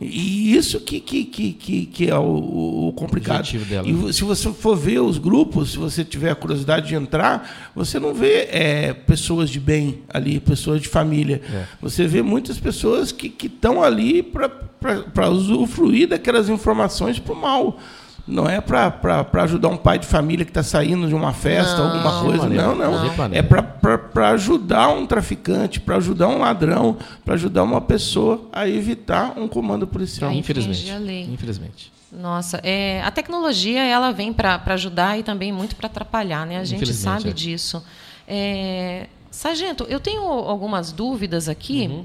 [0.00, 3.50] E isso que, que, que, que, é o, o complicado.
[3.64, 7.72] Dela, e se você for ver os grupos, se você tiver a curiosidade de entrar,
[7.74, 11.42] você não vê é, pessoas de bem ali, pessoas de família.
[11.52, 11.64] É.
[11.82, 17.80] Você vê muitas pessoas que estão ali para usufruir daquelas informações para o mal.
[18.28, 21.86] Não é para ajudar um pai de família que está saindo de uma festa, não,
[21.86, 22.42] alguma coisa.
[22.42, 23.04] Maneira, não, não.
[23.14, 23.30] não.
[23.32, 29.32] É para ajudar um traficante, para ajudar um ladrão, para ajudar uma pessoa a evitar
[29.38, 30.30] um comando policial.
[30.30, 30.90] Infelizmente.
[31.32, 31.92] Infelizmente.
[32.12, 36.58] Nossa, é, a tecnologia ela vem para ajudar e também muito para atrapalhar, né?
[36.58, 37.32] A gente sabe é.
[37.32, 37.82] disso.
[38.26, 41.86] É, Sargento, eu tenho algumas dúvidas aqui.
[41.88, 42.04] Uhum.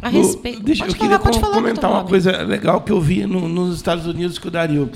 [0.00, 0.62] A respeito.
[0.62, 4.06] Deixa, eu falar, queria com, comentar uma coisa legal que eu vi no, nos Estados
[4.06, 4.90] Unidos que o Dario.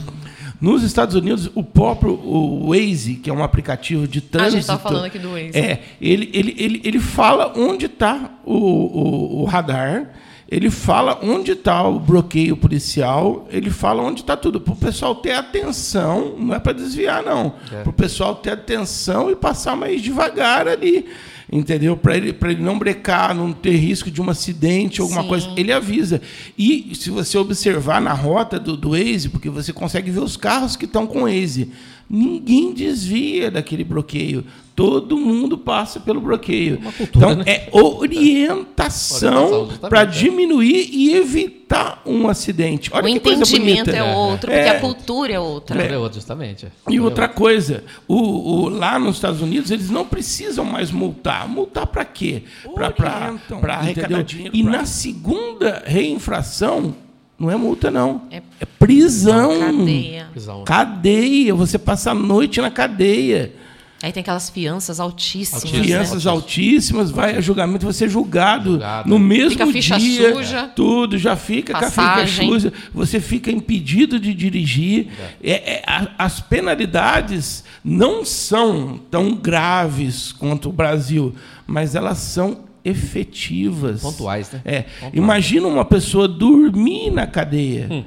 [0.60, 4.46] Nos Estados Unidos, o próprio o Waze, que é um aplicativo de trânsito.
[4.46, 5.58] A gente está falando aqui do Waze.
[5.58, 10.08] É, ele, ele, ele, ele fala onde está o, o, o radar
[10.52, 15.14] ele fala onde está o bloqueio policial, ele fala onde está tudo, para o pessoal
[15.14, 17.54] ter atenção, não é para desviar, não.
[17.72, 17.80] É.
[17.80, 21.06] Para o pessoal ter atenção e passar mais devagar ali
[21.52, 21.94] entendeu?
[21.96, 25.28] Para ele, ele não brecar, não ter risco de um acidente ou alguma Sim.
[25.28, 26.22] coisa, ele avisa.
[26.56, 30.76] E se você observar na rota do, do Waze, porque você consegue ver os carros
[30.76, 31.70] que estão com o Waze,
[32.12, 34.44] ninguém desvia daquele bloqueio.
[34.76, 36.78] Todo mundo passa pelo bloqueio.
[36.78, 37.44] Cultura, então, né?
[37.46, 40.06] é orientação para é.
[40.06, 42.90] diminuir e evitar um acidente.
[42.92, 45.82] Olha o entendimento é outro, porque é, a cultura é outra.
[45.82, 46.66] É, outra, justamente.
[46.88, 51.46] E outra coisa, o, o, lá nos Estados Unidos, eles não precisam mais multar.
[51.48, 52.44] Multar para quê?
[52.74, 54.56] Para arrecadar dinheiro.
[54.56, 54.72] E pra...
[54.72, 56.94] na segunda reinfração,
[57.38, 58.22] não é multa, não.
[58.30, 59.58] É, é prisão.
[59.58, 60.28] Cadeia.
[60.64, 61.54] Cadeia.
[61.54, 63.52] Você passa a noite na cadeia.
[64.02, 65.62] Aí tem aquelas fianças altíssimas.
[65.62, 66.30] Fianças né?
[66.30, 69.08] altíssimas, vai a julgamento, você é julgado, julgado.
[69.08, 70.34] no mesmo fica ficha dia.
[70.34, 71.94] Suja, tudo, já fica passagem.
[71.94, 75.06] com a ficha suja, você fica impedido de dirigir.
[75.40, 75.52] É.
[75.52, 75.82] É, é,
[76.18, 81.32] as penalidades não são tão graves quanto o Brasil,
[81.64, 84.02] mas elas são efetivas.
[84.02, 84.60] Pontuais, né?
[84.64, 84.82] É.
[84.82, 85.14] Pontuais.
[85.14, 87.88] Imagina uma pessoa dormir na cadeia.
[87.90, 88.04] Hum.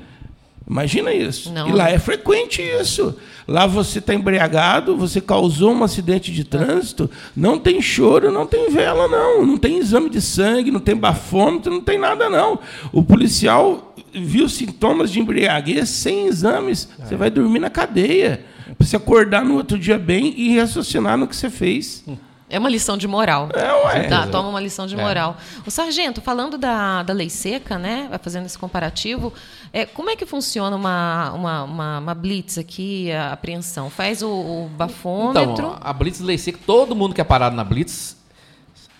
[0.67, 1.51] Imagina isso.
[1.53, 1.69] Não.
[1.69, 3.15] E lá é frequente isso.
[3.47, 8.71] Lá você está embriagado, você causou um acidente de trânsito, não tem choro, não tem
[8.71, 9.45] vela, não.
[9.45, 12.59] Não tem exame de sangue, não tem bafômetro, não tem nada, não.
[12.91, 16.89] O policial viu sintomas de embriaguez sem exames.
[16.99, 17.05] É.
[17.05, 18.43] Você vai dormir na cadeia.
[18.75, 22.03] Para você acordar no outro dia bem e raciocinar no que você fez.
[22.07, 22.17] Hum.
[22.47, 23.49] É uma lição de moral.
[23.53, 24.07] É, ué.
[24.07, 25.01] Tá, toma uma lição de é.
[25.01, 25.35] moral.
[25.57, 25.67] É.
[25.67, 29.33] O sargento, falando da, da lei seca, né, fazendo esse comparativo,
[29.73, 33.89] é, como é que funciona uma, uma, uma, uma blitz aqui, a apreensão?
[33.89, 35.53] Faz o, o bafômetro?
[35.53, 38.15] Então, a blitz lei seca, todo mundo que é parado na blitz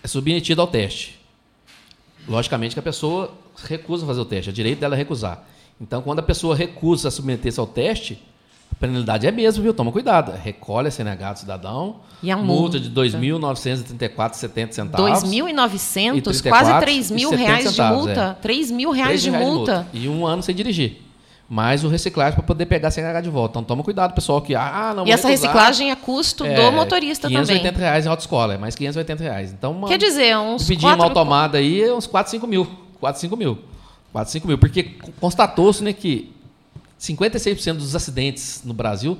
[0.02, 1.20] é submetido ao teste.
[2.28, 3.32] Logicamente que a pessoa
[3.64, 5.44] recusa fazer o teste, é direito dela recusar.
[5.80, 8.20] Então, quando a pessoa recusa submeter-se ao teste,
[8.78, 9.72] penalidade é mesmo, viu?
[9.72, 10.32] Toma cuidado.
[10.32, 11.96] Recolhe a CNH do cidadão.
[12.22, 15.24] E a multa, multa de R$ 2.934,70 centavos.
[15.24, 16.48] 2.900?
[16.48, 18.36] Quase 3 mil reais de multa.
[18.38, 18.42] É.
[18.42, 19.72] 3 mil reais, de, reais multa.
[19.72, 19.88] de multa.
[19.94, 21.02] E um ano sem dirigir.
[21.48, 23.52] Mais o reciclagem para poder pegar a CNH de volta.
[23.52, 25.52] Então toma cuidado, pessoal, que ah, não E essa recusar.
[25.52, 27.62] reciclagem é custo é, do motorista 580 também.
[27.62, 29.52] 580 reais em autoescola, é mais 580 reais.
[29.52, 30.66] Então, uma, Quer dizer, uns.
[30.66, 30.98] Pedir quatro...
[30.98, 32.66] uma automada aí, uns 4, 5 mil.
[32.98, 33.58] 4, 5 mil.
[34.12, 34.58] 4, 5 mil.
[34.58, 36.34] Porque constatou-se né, que
[37.00, 39.18] 56% dos acidentes no Brasil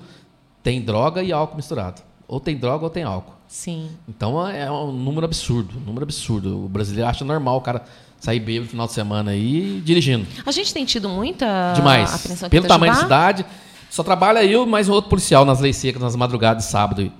[0.62, 2.02] tem droga e álcool misturado.
[2.26, 3.34] Ou tem droga ou tem álcool.
[3.46, 3.90] Sim.
[4.08, 6.64] Então é um número absurdo, um número absurdo.
[6.64, 7.84] O brasileiro acha normal o cara
[8.18, 10.26] sair bêbado no final de semana aí dirigindo.
[10.44, 12.26] A gente tem tido muita Demais.
[12.50, 13.46] Pelo tamanho da cidade,
[13.88, 17.12] só trabalha eu mais um outro policial nas leis secas, nas madrugadas de sábado.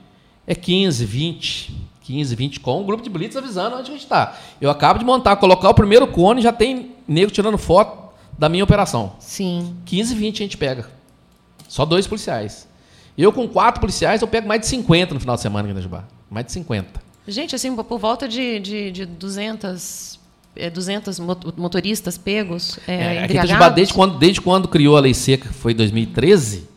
[0.47, 4.37] É 15, 20, 15, 20 com um grupo de blitz avisando onde a gente está.
[4.61, 8.06] Eu acabo de montar, colocar o primeiro cone, já tem nego tirando foto
[8.39, 9.15] da minha operação.
[9.19, 9.77] Sim.
[9.85, 10.91] 15, 20 a gente pega.
[11.69, 12.69] Só dois policiais.
[13.17, 15.81] Eu com quatro policiais, eu pego mais de 50 no final de semana aqui na
[15.81, 16.05] Jubá.
[16.31, 17.01] Mais de 50.
[17.27, 20.21] Gente, assim, por volta de, de, de 200,
[20.55, 25.49] é, 200 motoristas pegos, é, é, Itajubá, desde quando, desde quando criou a lei seca,
[25.53, 26.69] foi 2013,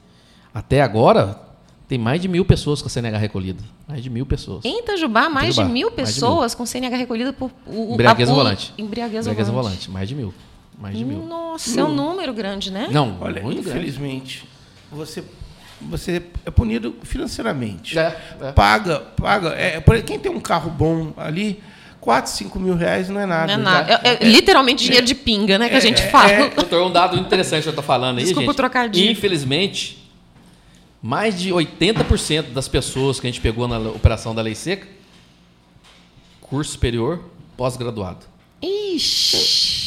[0.54, 1.40] até agora,
[1.88, 3.64] tem mais de mil pessoas com a CNH recolhida.
[3.88, 4.66] Mais de mil pessoas.
[4.66, 6.58] Em Itajubá, mais, Itajubá, de, mil pessoas de mil.
[6.58, 7.52] com CNH recolhida por...
[7.68, 8.74] O, embriaguez volante.
[8.78, 9.52] Embriaguez, volante.
[9.52, 9.92] volante.
[9.92, 10.34] Mais de mil.
[10.80, 11.26] Mais de mil.
[11.26, 12.88] Nossa, é um número grande, né?
[12.90, 14.50] Não, olha, infelizmente, grande.
[14.92, 15.24] você
[15.82, 17.98] você é punido financeiramente.
[17.98, 18.52] É, é.
[18.52, 19.50] Paga, paga.
[19.50, 21.62] É, por- quem tem um carro bom ali,
[22.02, 23.48] 4, 5 mil reais não é nada.
[23.48, 24.02] Não é nada.
[24.04, 25.70] É, é literalmente dinheiro de pinga, né?
[25.70, 26.50] Que a gente fala.
[26.50, 28.52] Doutor, um dado interessante que eu estou falando aí, Desculpa gente.
[28.52, 29.10] o trocadilho.
[29.12, 30.06] Infelizmente,
[31.02, 34.86] mais de 80% das pessoas que a gente pegou na operação da Lei Seca,
[36.42, 37.24] curso superior,
[37.56, 38.26] pós-graduado.
[38.62, 39.79] Ixi.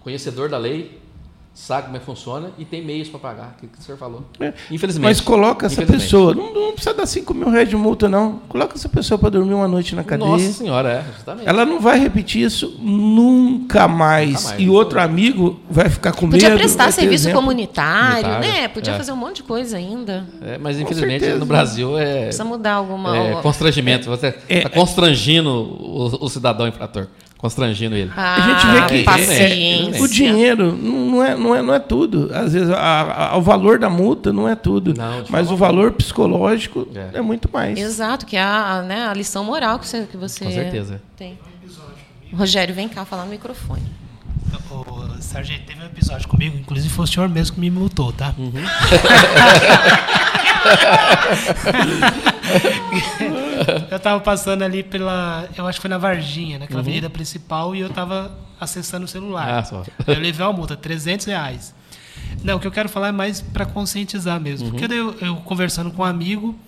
[0.00, 0.98] Conhecedor da lei,
[1.52, 3.56] sabe como é que funciona e tem meios para pagar.
[3.56, 4.22] O que, que o senhor falou?
[4.38, 4.52] É.
[4.70, 5.04] Infelizmente.
[5.04, 6.32] Mas coloca essa pessoa.
[6.32, 8.38] Não, não precisa dar 5 mil reais de multa, não.
[8.48, 10.30] Coloca essa pessoa para dormir uma noite na cadeia.
[10.30, 11.48] Nossa senhora, é, justamente.
[11.48, 14.28] Ela não vai repetir isso nunca mais.
[14.34, 16.58] Nunca mais, e outro amigo vai ficar com Podia medo.
[16.60, 17.40] prestar vai ter serviço exemplo.
[17.40, 18.68] comunitário, Comunitário, né?
[18.68, 18.96] Podia é.
[18.96, 20.26] fazer um monte de coisa ainda.
[20.40, 23.16] É, mas infelizmente no Brasil é, Precisa mudar alguma.
[23.16, 24.08] é constrangimento.
[24.08, 24.68] Você está É.
[24.68, 27.08] constrangindo o, o cidadão infrator.
[27.38, 28.10] Constrangindo ele.
[28.16, 30.02] Ah, A gente vê que é, paciência.
[30.02, 32.28] o dinheiro não é, não, é, não é tudo.
[32.34, 34.92] Às vezes a- a- o valor da multa não é tudo.
[34.92, 37.18] Não, mas o valor psicológico É.
[37.18, 37.78] é, muito mais.
[37.78, 41.00] Exato, que é a, né, a lição moral que você, que você Com certeza.
[41.16, 41.38] tem.
[42.34, 43.82] Rogério, vem cá falar no microfone.
[44.70, 48.34] Ô, Sargento, teve um episódio comigo, inclusive foi o senhor mesmo que me multou, tá?
[53.90, 55.48] eu tava passando ali pela.
[55.56, 59.48] Eu acho que foi na Varginha, naquela avenida principal, e eu tava acessando o celular.
[59.48, 61.74] Ah, eu levei uma multa, 300 reais.
[62.42, 64.70] Não, o que eu quero falar é mais para conscientizar mesmo.
[64.70, 66.58] Porque daí eu, eu conversando com um amigo,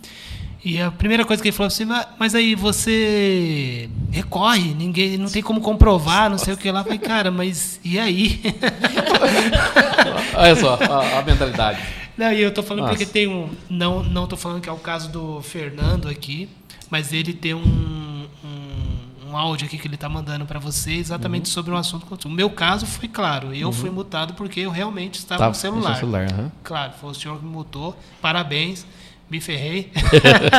[0.65, 1.87] e a primeira coisa que ele falou assim,
[2.19, 6.81] "Mas- aí você recorre, ninguém não tem como comprovar, não sei o que lá.
[6.81, 8.41] Eu falei, cara, mas e aí?
[10.37, 11.81] Olha só a, a mentalidade.
[12.17, 12.93] Não, e eu tô falando Nossa.
[12.95, 13.49] porque tem um.
[13.69, 16.49] Não, não tô falando que é o caso do Fernando aqui,
[16.91, 21.47] mas ele tem um, um, um áudio aqui que ele tá mandando para você exatamente
[21.47, 21.53] Uhum.
[21.55, 22.07] sobre um assunto.
[22.27, 25.91] O meu caso foi claro, eu fui multado porque eu realmente estava Tá, no celular.
[25.93, 26.53] no celular, aham.
[26.63, 27.97] Claro, foi o senhor que me multou.
[28.21, 28.85] Parabéns.
[29.31, 29.93] Me ferrei.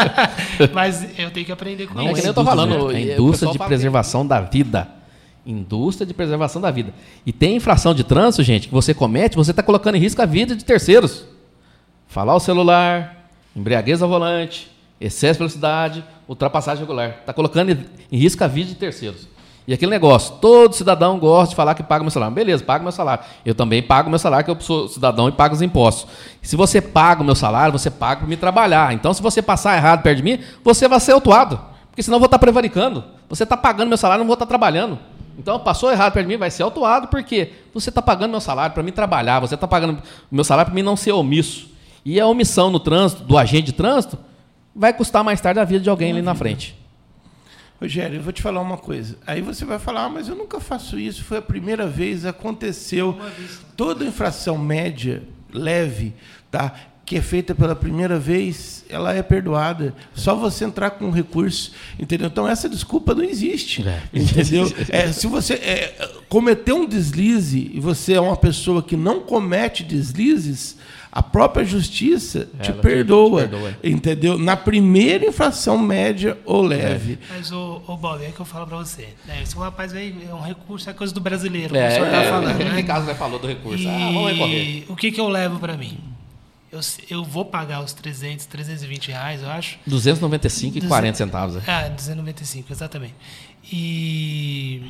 [0.74, 2.12] mas eu tenho que aprender com Não, isso.
[2.12, 2.90] é que nem eu tô falando.
[2.90, 4.88] A e o indústria pessoal de preservação da vida.
[5.46, 6.94] Indústria de preservação da vida.
[7.26, 10.26] E tem infração de trânsito, gente, que você comete, você está colocando em risco a
[10.26, 11.26] vida de terceiros.
[12.08, 17.18] Falar o celular, embriaguez ao volante, excesso de velocidade, ultrapassagem regular.
[17.20, 17.72] Está colocando
[18.12, 19.28] em risco a vida de terceiros.
[19.68, 22.34] E aquele negócio, todo cidadão gosta de falar que paga meu salário.
[22.34, 23.24] Beleza, paga meu salário.
[23.46, 26.08] Eu também pago meu salário, que eu sou cidadão e pago os impostos.
[26.42, 28.94] Se você paga o meu salário, você paga para me trabalhar.
[28.94, 31.60] Então, se você passar errado perto de mim, você vai ser autuado.
[31.90, 33.04] Porque senão eu vou estar prevaricando.
[33.30, 34.98] Você está pagando meu salário, não vou estar trabalhando.
[35.38, 38.74] Então, passou errado perto de mim, vai ser autuado, porque você está pagando meu salário
[38.74, 41.70] para mim trabalhar, você está pagando meu salário para mim não ser omisso.
[42.04, 44.18] E a omissão no trânsito, do agente de trânsito,
[44.76, 46.81] vai custar mais tarde a vida de alguém ali na frente.
[47.82, 49.18] Rogério, eu vou te falar uma coisa.
[49.26, 53.18] Aí você vai falar, ah, mas eu nunca faço isso, foi a primeira vez, aconteceu.
[53.76, 56.14] Toda infração média, leve,
[56.52, 56.74] tá?
[57.12, 59.94] que é feita pela primeira vez, ela é perdoada.
[60.14, 62.28] Só você entrar com um recurso, entendeu?
[62.28, 64.02] Então essa desculpa não existe, É.
[64.18, 64.72] entendeu?
[64.88, 69.84] É, se você é, cometer um deslize e você é uma pessoa que não comete
[69.84, 70.78] deslizes,
[71.12, 73.76] a própria justiça te Ela te- perdoa, te perdoa.
[73.84, 74.38] entendeu?
[74.38, 77.20] Na primeira infração média ou leve.
[77.30, 79.10] Mas, ô, ô Bob, é que eu falo pra você.
[79.28, 79.44] Né?
[79.46, 82.18] Se o rapaz veio, é um recurso, é coisa do brasileiro, É, o senhor tá
[82.24, 82.48] é, falando.
[82.48, 82.84] naquele Né?
[82.84, 83.84] caso você falou do recurso.
[83.84, 84.86] E Ah, vamos recorrer.
[84.88, 85.98] o que, que eu levo pra mim?
[86.72, 89.78] Eu, eu vou pagar os 300, 320 reais, eu acho.
[89.86, 91.58] 295 e 40 centavos.
[91.58, 91.62] é.
[91.70, 93.14] Ah, 295, exatamente.
[93.74, 94.82] E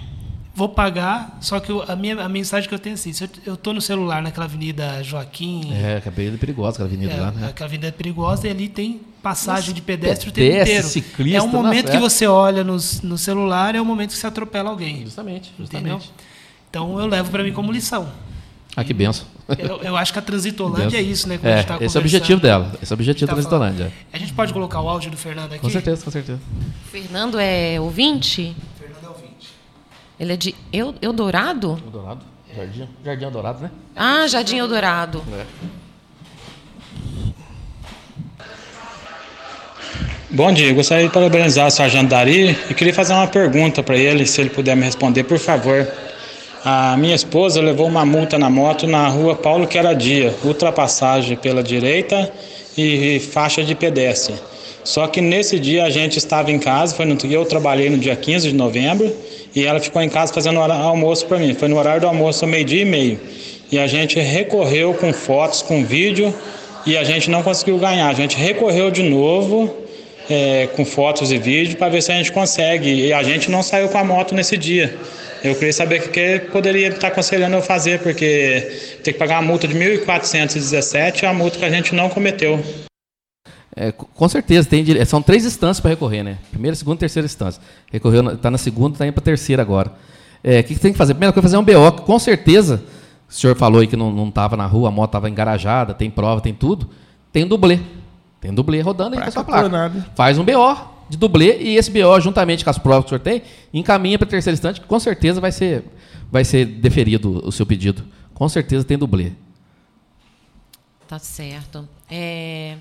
[0.54, 3.24] vou pagar, só que eu- a minha a mensagem que eu tenho é assim, se
[3.24, 7.14] eu, eu tô no celular naquela avenida Joaquim, É, que é bem perigosa aquela avenida
[7.14, 7.48] é, lá, né?
[7.48, 10.88] aquela avenida é perigosa e ali tem passagem de pedestre o pedestre, tempo inteiro.
[10.88, 12.00] ciclista, é um momento nossa, que é.
[12.10, 15.04] você olha no, no celular, é o momento que você atropela alguém.
[15.06, 15.94] Justamente, Entendeu?
[16.00, 16.12] justamente.
[16.70, 18.10] Então eu levo para mim como lição.
[18.76, 19.26] Ah, que benção.
[19.60, 21.38] Eu, eu acho que a Transitolândia é isso, né?
[21.44, 22.72] a É, gente tá esse é o objetivo dela.
[22.82, 23.92] Esse é o objetivo Tá da Transitolândia.
[24.14, 25.60] A gente pode colocar o áudio do Fernando aqui?
[25.60, 26.40] Com certeza, com certeza.
[26.40, 26.90] É ouvinte?
[26.90, 28.56] Fernando é ouvinte.
[30.20, 31.82] Ele é de Eu- Eldorado?
[31.86, 32.26] Eldorado?
[32.56, 33.72] Jardim, Jardim Eldorado, né?
[33.96, 35.24] Ah, Jardim Eldorado.
[40.30, 44.26] Bom dia, gostaria de parabenizar o Sargento Dari e queria fazer uma pergunta para ele,
[44.26, 45.86] se ele puder me responder, por favor.
[46.64, 52.32] A minha esposa levou uma multa na moto na rua Paulo Queradia, ultrapassagem pela direita
[52.78, 54.36] e faixa de pedestre.
[54.84, 58.16] Só que nesse dia a gente estava em casa, foi no eu trabalhei no dia
[58.16, 59.12] 15 de novembro
[59.56, 61.54] e ela ficou em casa fazendo almoço para mim.
[61.54, 63.20] Foi no horário do almoço, meio-dia e meio.
[63.72, 66.34] E a gente recorreu com fotos, com vídeo
[66.86, 68.10] e a gente não conseguiu ganhar.
[68.10, 69.74] A gente recorreu de novo
[70.30, 73.08] é, com fotos e vídeo para ver se a gente consegue.
[73.08, 74.94] E a gente não saiu com a moto nesse dia.
[75.44, 78.72] Eu queria saber o que poderia estar aconselhando eu fazer, porque
[79.04, 82.64] tem que pagar uma multa de 1.417 é uma multa que a gente não cometeu.
[83.76, 86.38] É, co- com certeza, tem são três instâncias para recorrer, né?
[86.52, 87.62] Primeira, segunda e terceira instância.
[87.92, 89.94] Recorreu, está na segunda, está indo para a terceira agora.
[90.44, 91.14] É, O que, que tem que fazer?
[91.14, 92.84] Primeira coisa, fazer um BO, que com certeza,
[93.30, 96.42] o senhor falou aí que não estava na rua, a moto estava engarajada, tem prova,
[96.42, 96.90] tem tudo.
[97.32, 97.80] Tem um dublê.
[98.42, 99.70] Tem um dublê rodando aí com a sua placa.
[99.70, 100.06] clonada.
[100.16, 100.76] Faz um BO
[101.10, 103.42] de dublê e esse BO, juntamente com as provas que o senhor tem,
[103.74, 105.84] encaminha para a terceira instante, que com certeza vai ser,
[106.32, 108.04] vai ser deferido o seu pedido.
[108.34, 109.32] Com certeza tem dublê.
[111.08, 111.88] Tá certo.
[112.10, 112.76] É,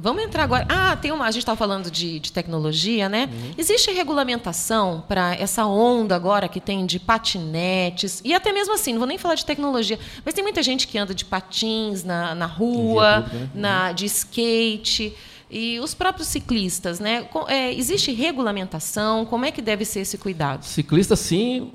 [0.00, 0.66] Vamos entrar agora.
[0.68, 1.26] Ah, tem uma.
[1.26, 3.28] A gente estava falando de, de tecnologia, né?
[3.56, 8.98] Existe regulamentação para essa onda agora que tem de patinetes e até mesmo assim, não
[8.98, 12.46] vou nem falar de tecnologia, mas tem muita gente que anda de patins na, na
[12.46, 13.50] rua, né?
[13.54, 15.14] na de skate
[15.50, 17.28] e os próprios ciclistas, né?
[17.48, 19.24] É, existe regulamentação?
[19.24, 20.64] Como é que deve ser esse cuidado?
[20.64, 21.70] Ciclista, sim,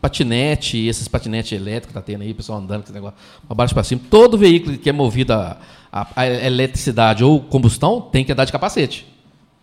[0.00, 3.54] patinete, esses patinetes elétricos que tá tendo aí, o pessoal andando com esse negócio para
[3.54, 4.00] baixo para cima.
[4.08, 5.58] Todo veículo que é movido a,
[5.92, 9.06] a- a eletricidade ou combustão tem que andar de capacete.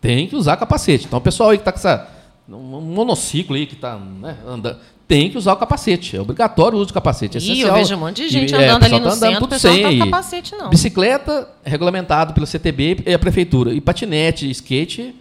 [0.00, 1.06] Tem que usar capacete.
[1.06, 2.08] Então, o pessoal aí que está com essa.
[2.48, 4.78] Um monociclo aí que está né, andando.
[5.08, 6.16] Tem que usar o capacete.
[6.16, 7.38] É obrigatório o uso do capacete.
[7.38, 7.74] É Ih, eu essencial.
[7.76, 9.48] vejo um monte de gente E, é, andando o ali no tá andando centro, o
[9.48, 9.98] pessoal não tá sem.
[9.98, 10.70] com capacete, não.
[10.70, 13.72] Bicicleta é regulamentado pelo CTB e a prefeitura.
[13.72, 15.14] E patinete, skate,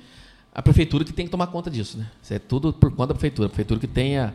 [0.53, 2.05] a prefeitura que tem que tomar conta disso, né?
[2.21, 3.45] Isso é tudo por conta da prefeitura.
[3.47, 4.33] A prefeitura que tem, a-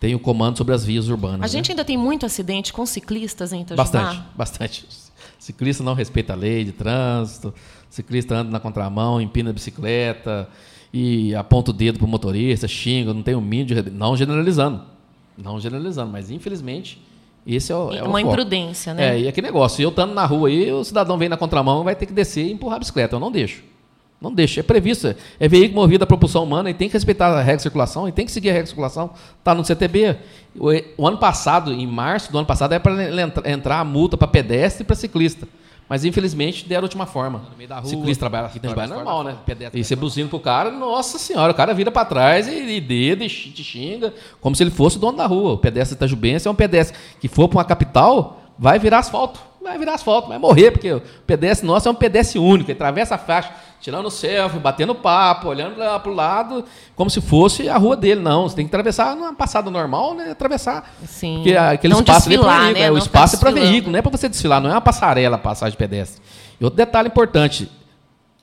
[0.00, 1.40] tem o comando sobre as vias urbanas.
[1.40, 1.48] A né?
[1.48, 3.84] gente ainda tem muito acidente com ciclistas em Itajubá?
[3.84, 4.86] Bastante, bastante.
[5.46, 7.54] Ciclista não respeita a lei de trânsito,
[7.88, 10.48] ciclista anda na contramão, empina a bicicleta
[10.92, 13.90] e aponta o dedo pro motorista, xinga, não tem o mínimo de...
[13.92, 14.82] Não generalizando,
[15.38, 17.00] não generalizando, mas infelizmente
[17.46, 18.32] esse é o, é o Uma foco.
[18.32, 19.14] imprudência, né?
[19.14, 21.94] É, e aquele negócio, eu estando na rua aí, o cidadão vem na contramão, vai
[21.94, 23.62] ter que descer e empurrar a bicicleta, eu não deixo.
[24.20, 25.14] Não deixa, é previsto.
[25.38, 28.12] É veículo movido a propulsão humana e tem que respeitar a regra de circulação e
[28.12, 29.10] tem que seguir a regra de circulação.
[29.38, 30.16] Está no CTB.
[30.58, 34.26] O, o ano passado, em março do ano passado, era para entrar a multa para
[34.26, 35.46] pedestre e para ciclista.
[35.88, 37.42] Mas infelizmente deram a última forma.
[37.50, 39.36] No meio da rua, ciclista trabalha aqui trabalha normal, né?
[39.72, 43.22] E você buzina pro cara, nossa senhora, o cara vira para trás e, e dedo
[43.22, 45.52] e te xinga, como se ele fosse o dono da rua.
[45.52, 49.38] O pedestre itajubense é um pedestre que for para uma capital, vai virar asfalto.
[49.66, 53.16] Vai virar asfalto, vai morrer, porque o pedestre nosso é um pedestre único, ele atravessa
[53.16, 53.50] a faixa,
[53.80, 56.64] tirando selfie, batendo papo, olhando lá pro lado,
[56.94, 58.20] como se fosse a rua dele.
[58.20, 60.30] Não, você tem que atravessar numa passada normal, né?
[60.30, 60.88] Atravessar.
[61.04, 61.38] Sim.
[61.38, 62.80] Porque aquele Não espaço ali é para desfilar, né?
[62.80, 64.72] é, o Não espaço é ficar para veículo, não é para você desfilar, não é
[64.72, 66.22] uma passarela passagem de pedestre.
[66.60, 67.68] E outro detalhe importante,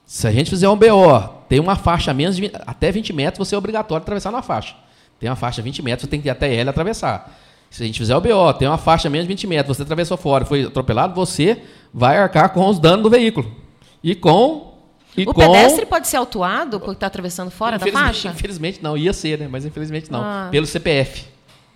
[0.06, 3.48] se a gente fizer um BO, tem uma faixa a menos de, até 20 metros,
[3.48, 4.76] você é obrigatório atravessar na faixa.
[5.20, 7.32] Tem uma faixa a 20 metros, você tem que ir até ela e atravessar.
[7.74, 10.16] Se a gente fizer o BO, tem uma faixa menos de 20 metros, você atravessou
[10.16, 11.60] fora, foi atropelado, você
[11.92, 13.52] vai arcar com os danos do veículo.
[14.04, 14.76] E com
[15.18, 18.30] e o com pedestre pode ser autuado por estar atravessando fora da faixa?
[18.30, 19.48] Infelizmente não, ia ser, né?
[19.50, 20.22] Mas infelizmente não.
[20.22, 20.50] Ah.
[20.52, 21.26] Pelo CPF.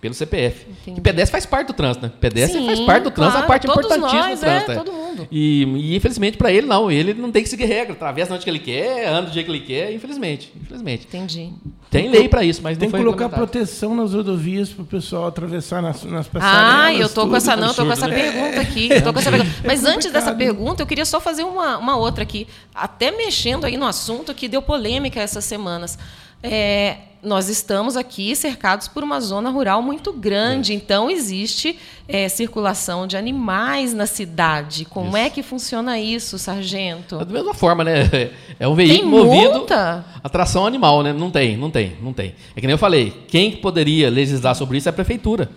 [0.00, 0.66] Pelo CPF.
[0.70, 0.94] Entendi.
[0.94, 2.12] Que pedestre faz parte do trânsito, né?
[2.20, 4.70] Pedestre Sim, faz parte do trânsito, claro, a parte importantíssima nós, do trânsito.
[4.70, 4.78] é, é.
[4.78, 5.28] todo mundo.
[5.28, 8.50] E, e, infelizmente para ele não, ele não tem que seguir regra, atravessa onde que
[8.50, 10.52] ele quer, anda do jeito que ele quer, infelizmente.
[10.54, 11.04] Infelizmente.
[11.06, 11.52] Entendi.
[11.90, 15.26] Tem lei para isso, mas Tem não que colocar proteção nas rodovias para o pessoal
[15.26, 17.60] atravessar nas, nas Ah, eu tô com essa tudo.
[17.62, 18.14] não, eu tô com essa né?
[18.14, 18.88] pergunta aqui.
[18.92, 19.50] eu tô com essa pergunta.
[19.64, 23.64] Mas É antes dessa pergunta, eu queria só fazer uma, uma outra aqui, até mexendo
[23.64, 25.98] aí no assunto que deu polêmica essas semanas.
[26.40, 33.06] É, nós estamos aqui cercados por uma zona rural muito grande, então existe é, circulação
[33.06, 34.84] de animais na cidade.
[34.84, 37.16] Como é que funciona isso, sargento?
[37.20, 38.30] É da mesma forma, né?
[38.60, 41.12] É um veículo movido a tração animal, né?
[41.12, 42.34] Não tem, não tem, não tem.
[42.56, 45.48] É que nem eu falei, quem que poderia legislar sobre isso é a prefeitura.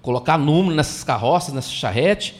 [0.00, 2.34] Colocar número nessas carroças, nessa charrete,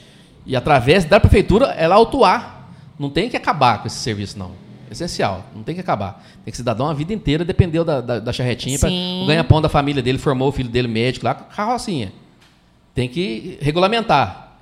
[0.47, 2.71] e através da prefeitura ela autuar.
[2.99, 4.66] Não tem que acabar com esse serviço, não.
[4.91, 6.25] Essencial, não tem que acabar.
[6.45, 9.25] Tem que cidadão a vida inteira dependeu da, da, da charretinha para Sim.
[9.25, 12.13] o ganha-pão da família dele, formou o filho dele médico lá, com a carrocinha.
[12.95, 14.57] Tem que regulamentar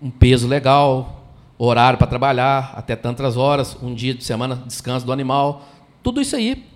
[0.00, 1.24] um peso legal,
[1.56, 5.64] horário para trabalhar, até tantas horas, um dia de semana, descanso do animal.
[6.02, 6.66] Tudo isso aí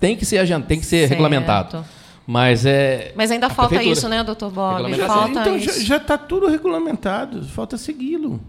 [0.00, 1.10] tem que ser, tem que ser Certo.
[1.10, 1.84] regulamentado.
[2.26, 3.12] Mas é.
[3.14, 3.98] Mas ainda falta prefeitura.
[3.98, 4.94] isso, né, doutor Bob?
[4.94, 5.84] Falta então isso.
[5.84, 8.40] já está tudo regulamentado, falta segui-lo.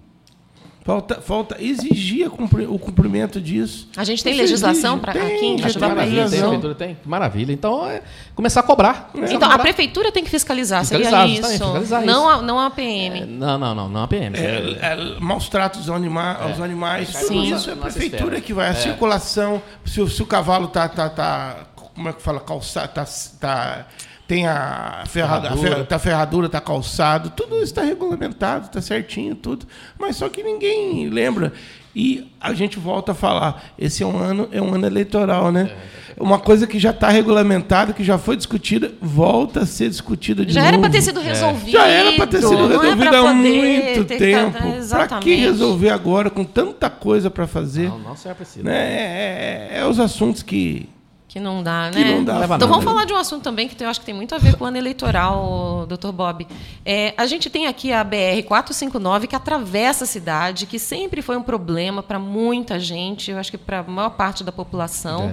[0.86, 3.89] Falta, falta exigir o cumprimento disso.
[3.97, 6.29] A gente tem Você legislação Tem, aqui em pra Maravilha, isso?
[6.29, 6.97] tem, a prefeitura tem.
[7.03, 7.51] Maravilha.
[7.53, 8.03] Então é
[8.36, 9.09] começar a cobrar.
[9.11, 9.63] Começar Então, a cobrar.
[9.63, 11.49] prefeitura tem que fiscalizar, Fiscalizar, seria isso.
[11.49, 12.39] fiscalizar não, isso.
[12.39, 13.19] A, não a PM.
[13.21, 14.38] É, não, não, não, não a PM.
[14.38, 17.55] É, é, maus tratos aos, anima aos animais, tudo Sim.
[17.55, 18.67] isso é a prefeitura que vai.
[18.69, 21.55] A circulação, se, o- se o cavalo tá, tá, tá,
[21.95, 23.05] como é que fala, calçado, tá,
[23.41, 23.88] tá
[24.28, 29.36] tem a ferradura, a ferradura, tá ferradura, tá calçado, tudo isso está regulamentado, está certinho,
[29.36, 29.67] tudo.
[29.99, 31.53] Mas só que ninguém lembra.
[31.95, 35.71] E a gente volta a falar, esse é um ano, é um ano eleitoral, né?
[36.19, 40.51] Uma coisa que já está regulamentada, que já foi discutida, volta a ser discutida de
[40.53, 40.73] Já novo.
[40.73, 41.71] era para ter sido resolvido.
[41.71, 44.57] Já era para ter sido é resolvido pra há muito ter tempo.
[44.89, 47.88] Para que resolver agora com tanta coisa para fazer?
[47.88, 48.65] Não, não serve preciso.
[48.65, 48.76] Né?
[48.76, 50.89] É, é- é os assuntos que
[51.36, 51.91] Que não dá, né?
[51.91, 52.38] Que não dá.
[52.38, 54.38] Leva Então vamos falar de um assunto também que eu acho que tem muito a
[54.38, 56.13] ver com o ano eleitoral, Dr.
[56.13, 56.47] Bob.
[56.86, 61.36] É, a gente tem aqui a BR 459 que atravessa a cidade, que sempre foi
[61.36, 65.27] um problema para muita gente, eu acho que para a maior parte da população.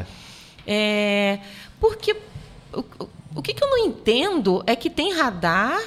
[0.66, 1.38] É,
[1.80, 2.16] porque
[2.74, 5.78] o, o- o que, que eu não entendo é que tem radar.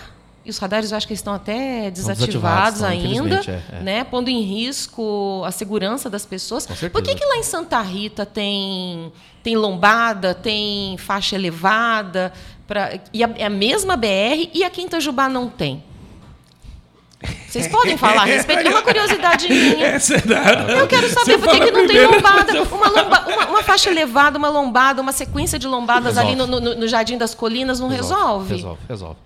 [0.45, 3.79] E os radares eu acho que estão até desativados, desativados, ainda, é, é.
[3.81, 6.67] né, pondo em risco a segurança das pessoas.
[6.67, 12.31] Por que, que lá em Santa Rita tem, tem lombada, tem faixa elevada,
[12.67, 15.83] pra, e a, é a mesma BR e aqui em Itajubá não tem?
[17.47, 18.67] Vocês podem falar a respeito?
[18.67, 19.87] É uma curiosidade minha.
[19.97, 20.71] Essa é nada.
[20.73, 22.61] Eu quero saber por que, que não tem lombada.
[22.63, 26.59] Uma, lomba- uma- uma faixa elevada, uma lombada, uma sequência de lombadas ali no, no-
[26.75, 28.53] no Jardim das Colinas não resolve.
[28.53, 28.81] Resolve, resolve.
[28.87, 29.19] Resolve.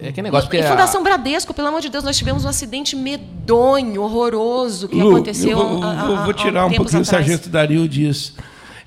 [0.00, 2.48] É que negócio, porque Em a- Fundação Bradesco, pelo amor de Deus, nós tivemos um
[2.48, 7.02] acidente medonho, horroroso, que Lu, aconteceu eu vou, há- há- vou- tirar um pouquinho o
[7.02, 7.08] atrás.
[7.08, 8.34] sargento Dario disso.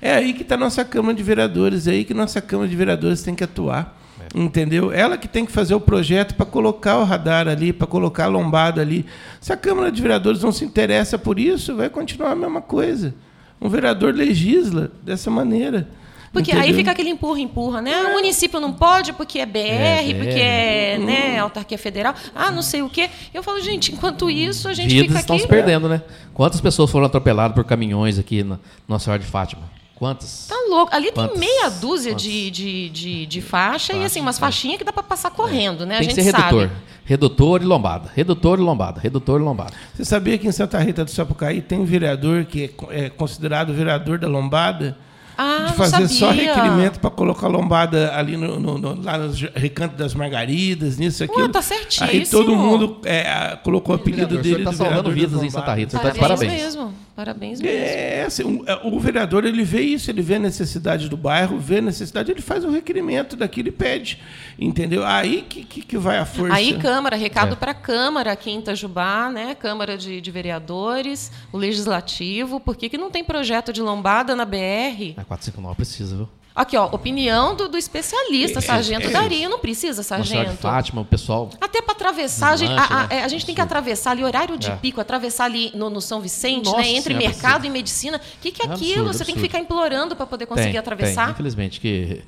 [0.00, 3.22] É aí que está nossa Câmara de Vereadores, é aí que nossa Câmara de Vereadores
[3.22, 3.98] tem que atuar.
[4.32, 4.92] Entendeu?
[4.92, 8.28] Ela que tem que fazer o projeto para colocar o radar ali, para colocar a
[8.28, 9.04] lombada ali.
[9.40, 13.12] Se a Câmara de Vereadores não se interessa por isso, vai continuar a mesma coisa.
[13.60, 15.88] Um vereador legisla dessa maneira.
[16.32, 16.76] Porque aí entendeu?
[16.76, 18.02] fica aquele empurra, empurra, né?
[18.04, 22.14] O município não pode porque é BR, É, porque é né, autarquia federal.
[22.34, 23.10] Ah, não sei o quê.
[23.34, 25.42] Eu falo, gente, enquanto isso, a gente vidas fica estão aqui.
[25.42, 26.02] se perdendo, né?
[26.32, 29.62] Quantas pessoas foram atropeladas por caminhões aqui na Nossa Senhora de Fátima?
[29.96, 30.46] Quantas?
[30.48, 30.94] Tá louco.
[30.94, 31.38] Ali Quantas?
[31.38, 32.22] tem meia dúzia Quantas?
[32.22, 34.40] de, de, de, de faixa e assim, umas é.
[34.40, 35.98] faixinhas que dá pra passar correndo, né?
[35.98, 36.68] Tem a que gente ser redutor.
[36.68, 36.80] sabe.
[37.04, 38.10] Redutor e lombada.
[38.14, 39.00] Redutor e lombada.
[39.00, 39.72] Redutor e lombada.
[39.94, 43.74] Você sabia que em Santa Rita do Sapucaí tem um vereador que é é considerado
[43.74, 44.96] vereador da lombada?
[45.42, 49.40] Ah, de não fazer só requerimento para colocar lombada ali no, no- no- lá nos
[49.54, 51.48] recantos das margaridas, nisso, aquilo.
[51.48, 52.26] tá Aí certíssimo.
[52.44, 55.74] todo mundo é, colocou o apelido dele senhor tá de salvando vidas das em Santa.
[55.74, 55.90] Rita.
[55.96, 56.62] Você tá de Parabéns, parabéns.
[56.76, 56.94] mesmo.
[57.20, 57.76] Parabéns mesmo.
[57.78, 61.58] É, assim, o, é, o vereador ele vê isso, ele vê a necessidade do bairro,
[61.58, 64.18] vê a necessidade, ele faz o requerimento daquilo e pede,
[64.58, 65.04] entendeu?
[65.04, 66.54] Aí que, que, que vai a força.
[66.54, 67.56] Aí, Câmara, recado É.
[67.56, 69.54] para a Câmara aqui em Itajubá, né?
[69.54, 72.58] Câmara de, de Vereadores, o Legislativo.
[72.58, 75.12] Por que, que não tem projeto de lombada na BR?
[75.18, 76.28] A 459 precisa, viu?
[76.54, 79.48] Aqui, ó, opinião do, do especialista, Sargento Dario.
[79.48, 80.56] Não precisa, Nossa Senhora de Sargento.
[80.60, 81.48] Fátima, o pessoal.
[81.60, 83.16] Até para atravessar, a a, a- né?
[83.18, 84.76] é, a gente tem que atravessar ali, horário de É.
[84.76, 87.66] pico, atravessar ali no, no São Vicente, Nossa né, entre Senhora, mercado absurdo.
[87.66, 88.16] e medicina.
[88.18, 88.90] O que, que é É aquilo?
[88.92, 89.42] absurdo, Você tem que absurdo.
[89.42, 91.24] ficar implorando para poder conseguir tem, atravessar?
[91.26, 92.22] Tem, infelizmente, que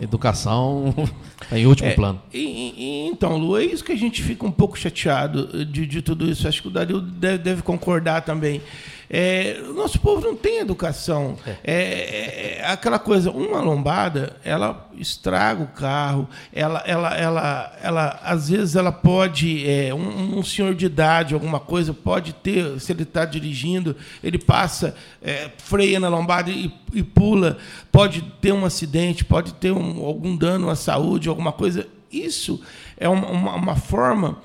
[0.00, 0.94] educação
[1.42, 2.20] está em último É, plano.
[2.32, 6.02] e- e- então, Lu, é isso que a gente fica um pouco chateado de, de
[6.02, 6.46] tudo isso.
[6.46, 8.60] Acho que o Dario deve, deve concordar também.
[9.16, 11.36] É, o nosso povo não tem educação.
[11.62, 18.20] É, é- é aquela coisa, uma lombada, ela estraga o carro, ela, ela, ela, ela
[18.24, 22.90] às vezes ela pode, é, um, um senhor de idade, alguma coisa, pode ter, se
[22.90, 27.58] ele está dirigindo, ele passa, é, freia na lombada e, e pula,
[27.92, 31.86] pode ter um acidente, pode ter um- algum dano à saúde, alguma coisa.
[32.10, 32.60] Isso
[32.96, 34.38] é uma, uma, uma forma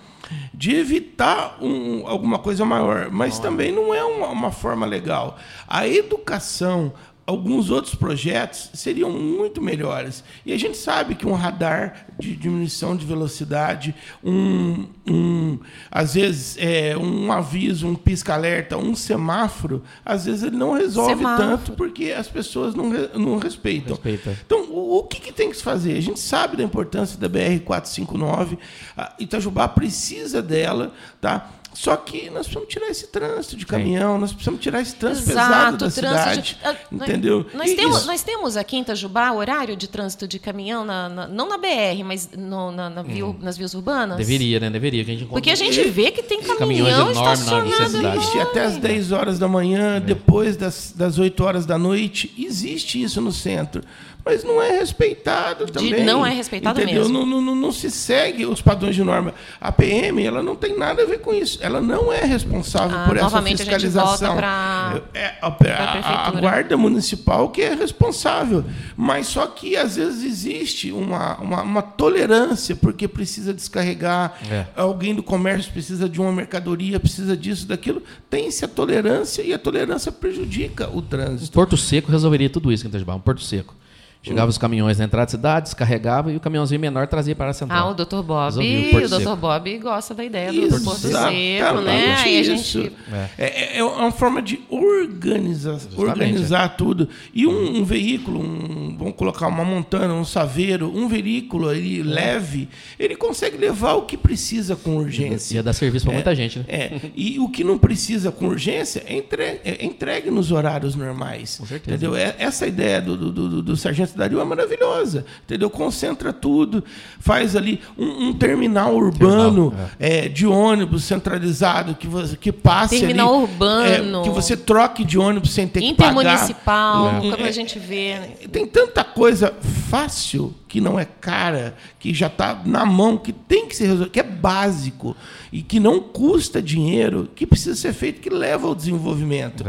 [0.54, 5.38] de evitar um- alguma coisa maior, mas também não é uma, uma forma legal.
[5.68, 6.92] A educação,
[7.30, 10.24] alguns outros projetos seriam muito melhores.
[10.44, 15.60] E a gente sabe que um radar de diminuição de velocidade, um, um
[15.92, 21.50] às vezes é, um aviso, um pisca-alerta, um semáforo, às vezes ele não resolve Semáforo.
[21.50, 23.94] tanto porque as pessoas não, não respeitam.
[23.94, 24.36] Respeita.
[24.44, 25.96] Então, o, o que, que tem que se fazer?
[25.98, 28.58] A gente sabe da importância da BR-459,
[28.98, 31.59] a Itajubá precisa dela, tá?
[31.74, 35.78] Só que nós precisamos tirar esse trânsito de caminhão, nós precisamos tirar esse trânsito pesado
[35.78, 36.42] da trânsito cidade.
[36.42, 37.46] de- ah, nós- entendeu?
[37.54, 41.48] Nós temos, nós temos aqui em Itajubá horário de trânsito de caminhão, na- na- não
[41.48, 44.18] na BR, mas no- na- na via- nas vias urbanas?
[44.18, 44.70] Deveria, né?
[44.70, 45.06] Deveria.
[45.06, 47.70] Que a gente Porque a gente vê que tem Caminhões caminhão estacionado.
[48.18, 52.34] Existe até às 10 horas da manhã, depois das, das 8 horas da noite.
[52.38, 53.84] Existe isso no centro.
[54.26, 56.04] Mas não é respeitado também.
[56.04, 57.02] não é respeitado entendeu?
[57.04, 57.26] mesmo.
[57.26, 59.34] Não, não, não, se segue os padrões de norma.
[59.60, 61.58] A PM ela não tem nada a ver com isso.
[61.62, 64.28] Ela não é responsável Ah, por essa a fiscalização.
[64.28, 68.64] volta pra- É, a, a- pra a- a guarda municipal que é responsável.
[68.96, 74.66] Mas só que às vezes existe uma, uma, uma tolerância, porque precisa descarregar, É.
[74.76, 78.04] alguém do comércio precisa de uma mercadoria, precisa disso, daquilo.
[78.30, 81.52] Tem-se a tolerância e a tolerância prejudica o trânsito.
[81.54, 83.16] Porto Seco resolveria tudo isso em Itajubá.
[83.16, 83.76] Um Porto Seco.
[84.22, 87.54] Chegava os caminhões na entrada da cidade, descarregava e o caminhãozinho menor trazia para a
[87.54, 87.88] central.
[87.88, 88.22] Ah, o Dr.
[88.22, 89.36] Bob, o Porto Dr.
[89.38, 92.16] Bob gosta da ideia do, do Porto Seco, né?
[92.18, 92.80] Aí a isso.
[92.82, 93.30] gente É.
[93.46, 97.08] É, é uma forma de organizar, organizar tudo.
[97.34, 102.68] E um, um veículo, um- vamos colocar uma montana, um saveiro, um veículo ele leve,
[103.00, 105.56] ele consegue levar o que precisa com urgência.
[105.56, 106.66] Ia dar serviço para muita gente, né?
[106.68, 111.58] É, e o que não precisa com urgência é entregue, é entregue nos horários normais.
[111.58, 111.96] Com certeza.
[111.96, 112.16] Entendeu?
[112.18, 115.26] É- Essa ideia do, do, do, do Sargento Dario é maravilhosa.
[115.46, 115.70] Entendeu?
[115.70, 116.84] Concentra tudo,
[117.20, 123.34] faz ali um, um terminal urbano é, de ônibus centralizado que, você, que passe Terminal
[123.34, 124.22] ali, urbano.
[124.22, 126.12] é, que você troque de ônibus sem ter que pagar.
[126.14, 127.32] intermunicipal, É.
[127.32, 128.16] como a gente vê.
[128.20, 128.28] né?
[128.52, 129.54] Tem tanta coisa
[129.90, 134.12] fácil que não é cara, que já está na mão, que tem que ser resolvido,
[134.12, 135.16] que é básico
[135.52, 139.64] e que não custa dinheiro, que precisa ser feito, que leva ao desenvolvimento.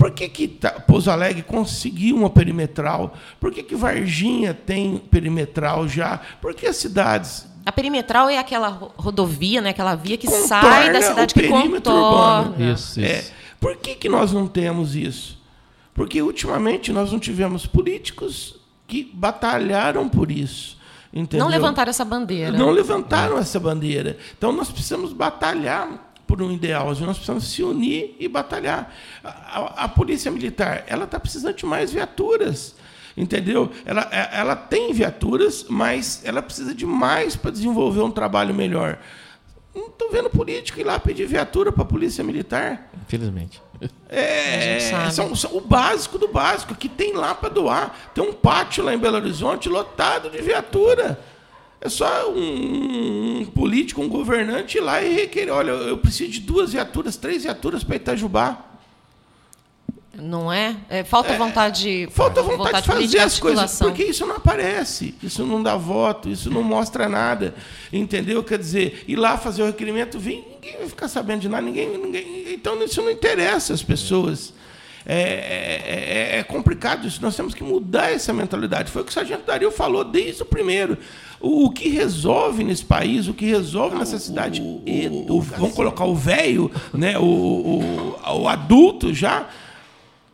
[0.00, 3.12] Por que, que tá- Pouso Alegre conseguiu uma perimetral?
[3.38, 6.18] Por que, que Varginha tem perimetral já?
[6.40, 9.68] Por que as cidades A perimetral é aquela ro- rodovia, né?
[9.70, 12.48] Aquela via que Contorna sai da cidade o que perímetro contorna.
[12.48, 12.72] urbano.
[12.72, 13.00] Isso, isso.
[13.00, 13.24] É.
[13.60, 15.38] Por que, que nós não temos isso?
[15.92, 20.78] Porque ultimamente nós não tivemos políticos que batalharam por isso.
[21.12, 21.44] Entendeu?
[21.44, 22.56] Não levantaram essa bandeira.
[22.56, 24.16] Não levantaram essa bandeira.
[24.38, 28.94] Então nós precisamos batalhar por um ideal, nós precisamos se unir e batalhar.
[29.24, 32.76] A, a- a polícia militar, ela está precisando de mais viaturas.
[33.16, 33.70] Entendeu?
[33.84, 38.98] Ela, é- ela tem viaturas, mas ela precisa de mais para desenvolver um trabalho melhor.
[39.74, 42.88] Não estou vendo político ir lá pedir viatura para a polícia militar.
[43.06, 43.60] Infelizmente.
[44.08, 45.14] É, gente sabe.
[45.14, 48.10] são, são o básico do básico que tem lá para doar.
[48.14, 51.18] Tem um pátio lá em Belo Horizonte lotado de viatura.
[51.80, 56.40] É só um, um político, um governante ir lá e requerer: olha, eu preciso de
[56.40, 58.66] duas viaturas, três viaturas para Itajubá.
[60.14, 60.76] Não é?
[60.90, 62.06] É, falta vontade.
[62.10, 66.28] Falta vontade, de fazer política, as coisas, porque isso não aparece, isso não dá voto,
[66.28, 67.54] isso não mostra nada,
[67.90, 68.44] entendeu?
[68.44, 71.96] Quer dizer, ir lá fazer o requerimento, vir, ninguém vai ficar sabendo de nada, ninguém,
[71.96, 74.52] ninguém então isso não interessa as pessoas.
[74.52, 74.58] É,
[75.06, 78.90] é- é- é complicado isso, nós temos que mudar essa mentalidade.
[78.90, 80.98] Foi o que o Sargento Dario falou desde o primeiro.
[81.40, 84.62] O, o que resolve nesse país, o que resolve nessa cidade,
[85.58, 89.48] vamos colocar o velho, né, o, o, o adulto já,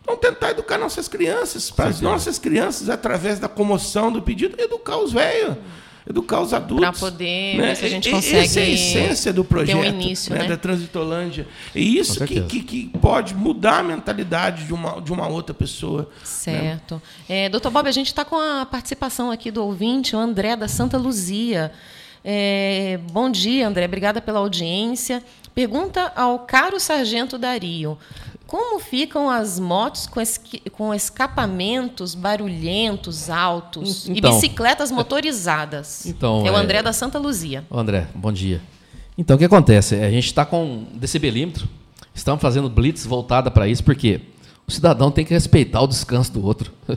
[0.07, 4.99] Vamos tentar educar nossas crianças, para as nossas crianças, através da comoção do pedido, educar
[4.99, 5.57] os velhos,
[6.09, 6.89] educar os adultos.
[6.89, 7.69] Pra poder né?
[7.69, 10.43] ver se a gente consegue Essa é a essência do ter um projeto início, né,
[10.43, 10.49] né?
[10.49, 11.47] da Transitolândia.
[11.75, 16.09] E isso que, que, que pode mudar a mentalidade de uma, de uma outra pessoa.
[16.23, 17.03] Certo.
[17.29, 20.69] É, doutor Bob, a gente está com a participação aqui do ouvinte, o André da
[20.69, 21.73] Santa Luzia.
[22.25, 23.85] É, bom dia, André.
[23.85, 25.23] Obrigada pela audiência.
[25.55, 27.97] Pergunta ao caro Sargento Dario.
[28.47, 34.31] Como ficam as motos com, esqui- com escapamentos barulhentos, altos Então.
[34.31, 36.07] e bicicletas motorizadas?
[36.17, 37.65] Então, é o é- André da Santa Luzia.
[37.71, 38.61] André, bom dia.
[39.19, 39.95] Então, o que acontece?
[39.97, 41.67] A gente está com decibelímetro,
[42.15, 44.21] estamos fazendo blitz voltada para isso, porque
[44.67, 46.73] o cidadão tem que respeitar o descanso do outro.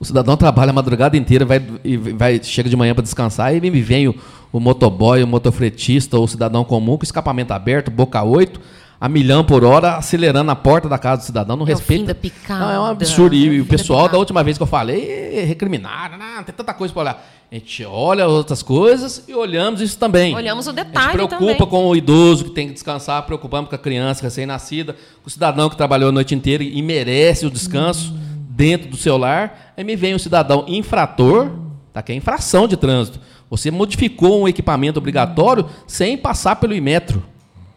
[0.00, 3.60] O cidadão trabalha a madrugada inteira, vai, e vai, chega de manhã para descansar, e
[3.60, 4.14] me vem o,
[4.50, 8.58] o motoboy, o motofretista, ou o cidadão comum com escapamento aberto, boca 8,
[9.00, 12.00] a milhão por hora, acelerando na porta da casa do cidadão, não É o respeita.
[12.02, 13.34] fim da picada, Não, é um absurdo.
[13.34, 14.18] é o E fim o da pessoal, da picada.
[14.18, 17.26] última vez que eu falei, recriminaram, não, tem tanta coisa para olhar.
[17.50, 20.36] A gente olha outras coisas e olhamos isso também.
[20.36, 21.56] Olhamos o A gente detalhe preocupa também.
[21.66, 24.92] com o idoso que tem que descansar, preocupamos com a criança recém-nascida,
[25.22, 28.14] com o cidadão que trabalhou a noite inteira e merece o descanso
[28.50, 29.72] dentro do seu lar.
[29.76, 31.50] Aí me vem um cidadão infrator,
[31.92, 33.18] tá, que é infração de trânsito.
[33.48, 37.20] Você modificou um equipamento obrigatório sem passar pelo Imetro.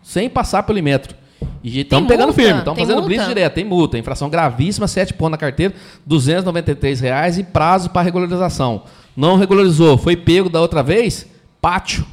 [0.03, 1.15] Sem passar pelo Imetro.
[1.63, 2.41] E estamos pegando multa?
[2.41, 3.07] firme, estamos fazendo multa?
[3.07, 3.97] blitz direto, tem multa.
[3.97, 5.73] Infração gravíssima, 7 pontos na carteira,
[6.05, 8.83] 293 reais e prazo para regularização.
[9.15, 11.25] Não regularizou, foi pego da outra vez,
[11.61, 12.05] pátio.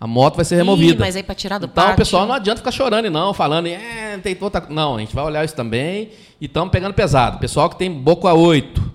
[0.00, 0.94] A moto vai ser removida.
[0.94, 1.94] Ih, mas aí para tirar do Então, pátio.
[1.94, 4.64] o pessoal não adianta ficar chorando, e não, falando, é, tem outra.
[4.68, 6.10] Não, a gente vai olhar isso também
[6.40, 7.38] e estamos pegando pesado.
[7.38, 8.87] Pessoal que tem boca 8,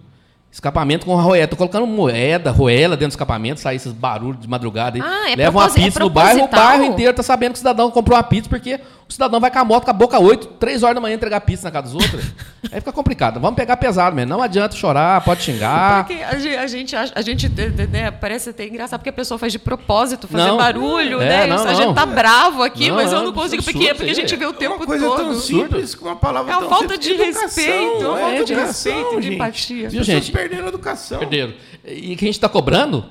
[0.54, 1.47] escapamento com roela.
[1.47, 4.97] Tô colocando moeda, roela dentro do escapamento, sai esses barulhos de madrugada.
[4.97, 5.04] aí.
[5.04, 7.58] Ah, é Leva uma é pizza no bairro, o bairro inteiro tá sabendo que o
[7.58, 8.80] cidadão comprou uma pizza, porque
[9.14, 11.39] o cidadão vai com a moto com a boca 8, 3 horas da manhã entregar
[11.41, 12.26] pizza na casa dos outros.
[12.72, 13.39] aí fica complicado.
[13.39, 14.30] Vamos pegar pesado mesmo.
[14.30, 16.05] Não adianta chorar, pode xingar.
[16.07, 17.47] Porque a gente, a gente, acha- a gente
[17.91, 20.57] né, parece até engraçado porque a pessoa faz de propósito, fazer Não.
[20.57, 21.47] barulho, É, né?
[21.47, 24.16] não, a gente tá bravo aqui, Não, mas eu é não consigo, porque, porque a
[24.16, 25.18] gente vê o É tempo uma coisa todo.
[25.18, 27.05] tão simples, com uma palavra É uma tão falta simples.
[27.07, 29.36] de Educação, respeito, é uma falta de respeito, de gente.
[29.36, 29.88] empatia.
[29.88, 30.32] As Viu, pessoas gente?
[30.32, 31.20] perderam a educação.
[31.20, 31.53] Perderam.
[31.86, 33.05] E o que a gente está cobrando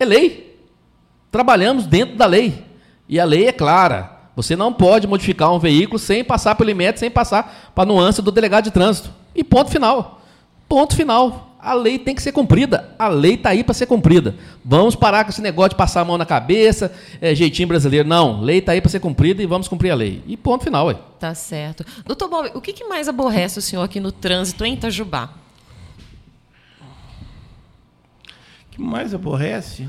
[0.00, 0.58] é lei.
[1.30, 2.64] Trabalhamos dentro da lei.
[3.08, 4.13] E a lei é clara.
[4.36, 8.20] Você não pode modificar um veículo sem passar pelo IMET, sem passar para a nuance
[8.20, 9.10] do delegado de trânsito.
[9.34, 10.20] E ponto final.
[10.68, 11.54] Ponto final.
[11.58, 12.94] A lei tem que ser cumprida.
[12.98, 14.34] A lei está aí para ser cumprida.
[14.62, 18.06] Vamos parar com esse negócio de passar a mão na cabeça, é, jeitinho brasileiro.
[18.06, 20.22] Não, lei está aí para ser cumprida e vamos cumprir a lei.
[20.26, 20.88] E ponto final.
[20.88, 20.96] Ué.
[21.18, 21.86] Tá certo.
[22.04, 25.30] Doutor Bob, o que, que mais aborrece o senhor aqui no trânsito em Itajubá?
[28.66, 29.88] O que mais aborrece?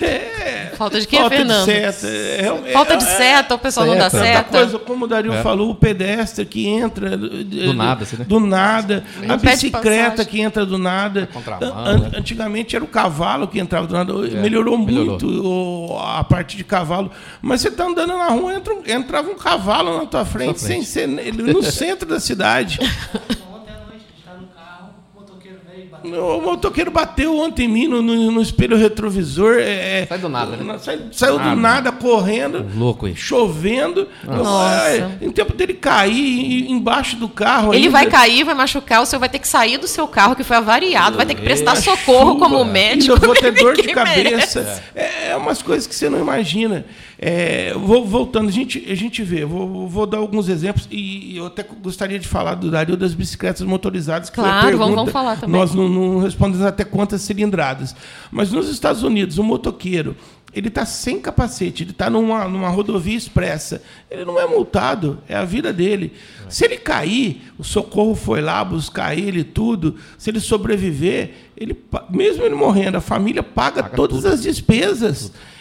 [0.00, 0.72] É.
[0.76, 1.66] Falta de quê, Falta Fernando?
[1.66, 2.06] de seta.
[2.08, 4.44] É, é, Falta de seta, o pessoal não dá seta.
[4.44, 5.42] coisa, como o Dario É.
[5.42, 8.24] falou, o pedestre que entra do, Do nada, assim, né?
[8.26, 11.28] do nada, a bicicleta que entra do nada.
[11.32, 12.10] contramão, An- né?
[12.16, 14.12] Antigamente era o cavalo que entrava do nada.
[14.12, 15.18] melhorou, melhorou.
[15.20, 17.10] muito a parte de cavalo.
[17.40, 20.82] Mas você está andando na rua, entra um- entrava um cavalo na tua frente, sem
[20.82, 20.86] frente.
[20.86, 22.78] ser ele- no centro da cidade.
[23.52, 25.91] Ontem à noite, a gente está no carro, o motoqueiro veio e bateu.
[26.04, 29.56] O motoqueiro bateu ontem em mim no, no- no espelho retrovisor.
[29.58, 30.78] é, Sai do nada, né?
[30.78, 31.56] Sai- saiu do Nada.
[31.60, 32.66] nada, correndo.
[32.76, 33.14] Louco aí.
[33.14, 34.08] Chovendo.
[34.24, 34.82] Nossa.
[34.84, 37.72] Ai, Em tempo dele cair embaixo do carro.
[37.72, 37.90] Ele ainda.
[37.90, 40.56] vai cair, vai machucar, o senhor vai ter que sair do seu carro, que foi
[40.56, 43.14] avariado, vai ter que prestar Na socorro chuva, como médico.
[43.14, 44.82] Ainda vou ter dor de cabeça.
[44.94, 46.84] É, é umas coisas que você não imagina.
[47.24, 51.46] É, vou, voltando, a gente, a gente vê, vou, vou dar alguns exemplos e eu
[51.46, 54.28] até gostaria de falar do Dario das bicicletas motorizadas.
[54.28, 55.54] Que foi a Claro, vamos- vamos falar também.
[55.60, 57.94] Nós não, não respondemos até quantas cilindradas.
[58.30, 60.16] Mas nos Estados Unidos, o motoqueiro,
[60.54, 63.82] ele está sem capacete, ele está numa, numa rodovia expressa.
[64.10, 66.12] Ele não é multado, é a vida dele.
[66.48, 69.96] Se ele cair, o socorro foi lá buscar ele e tudo.
[70.18, 71.76] Se ele sobreviver, ele,
[72.10, 74.28] mesmo ele morrendo, a família paga, Paga todas tudo.
[74.32, 75.28] as despesas.
[75.28, 75.51] É- é-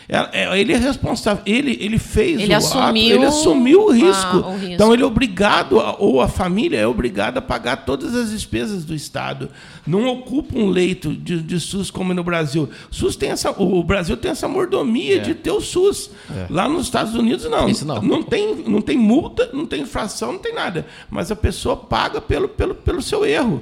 [0.57, 4.38] ele é responsável, ele, ele fez Ele o assumiu ato, ele assumiu o a- risco.
[4.38, 4.74] o risco.
[4.74, 8.84] Então ele é obrigado, a- ou a família é obrigada a pagar todas as despesas
[8.84, 9.49] do Estado.
[9.88, 12.70] Não ocupa um leito de, de SUS como no Brasil.
[12.89, 16.12] SUS tem essa, o Brasil tem essa mordomia de ter o SUS.
[16.49, 17.70] Lá nos Estados Unidos não.
[17.70, 18.22] Isso não.
[18.22, 20.86] tem, não tem multa, não tem infração, não tem nada.
[21.09, 23.62] Mas a pessoa paga pelo, pelo, pelo seu erro.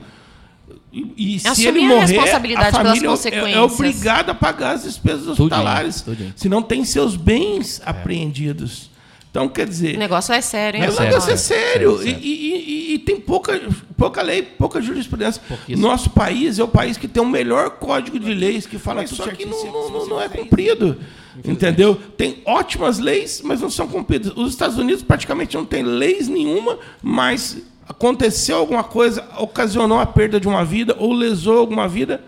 [0.92, 3.58] E, e se Assumir ele a morrer, responsabilidade a pelas família é- é, consequências.
[3.74, 6.02] obrigada a pagar as despesas hospitalares.
[6.02, 6.34] tudinho.
[6.36, 8.90] Se não tem seus bens apreendidos.
[9.32, 10.86] Então, quer dizer, O negócio é sério, hein?
[10.88, 11.98] o É sério, negócio é sério.
[11.98, 11.98] sério.
[12.00, 13.62] Sério, E, e- e- e tem pouca,
[13.96, 15.40] pouca lei, pouca jurisprudência.
[15.48, 15.88] Pouquíssimo.
[15.88, 19.16] Nosso país é o país que tem o melhor código de leis que fala tudo
[19.18, 20.98] só que não, não- não- não é cumprido.
[21.46, 21.96] Entendeu?
[22.18, 24.34] Tem ótimas leis, mas não são cumpridas.
[24.36, 27.58] Os Estados Unidos praticamente não tem leis nenhuma, mas
[27.90, 32.22] aconteceu alguma coisa, ocasionou a perda de uma vida ou lesou alguma vida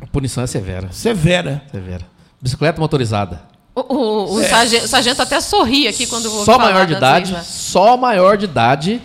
[0.00, 0.88] A punição é severa.
[0.90, 1.62] severa.
[1.70, 2.04] Severa.
[2.40, 3.42] Bicicleta motorizada.
[3.74, 6.94] O, o- o sargento, o sargento até sorri aqui quando vou Só falar maior de
[6.94, 7.42] idade, né?
[7.44, 9.00] só maior de idade,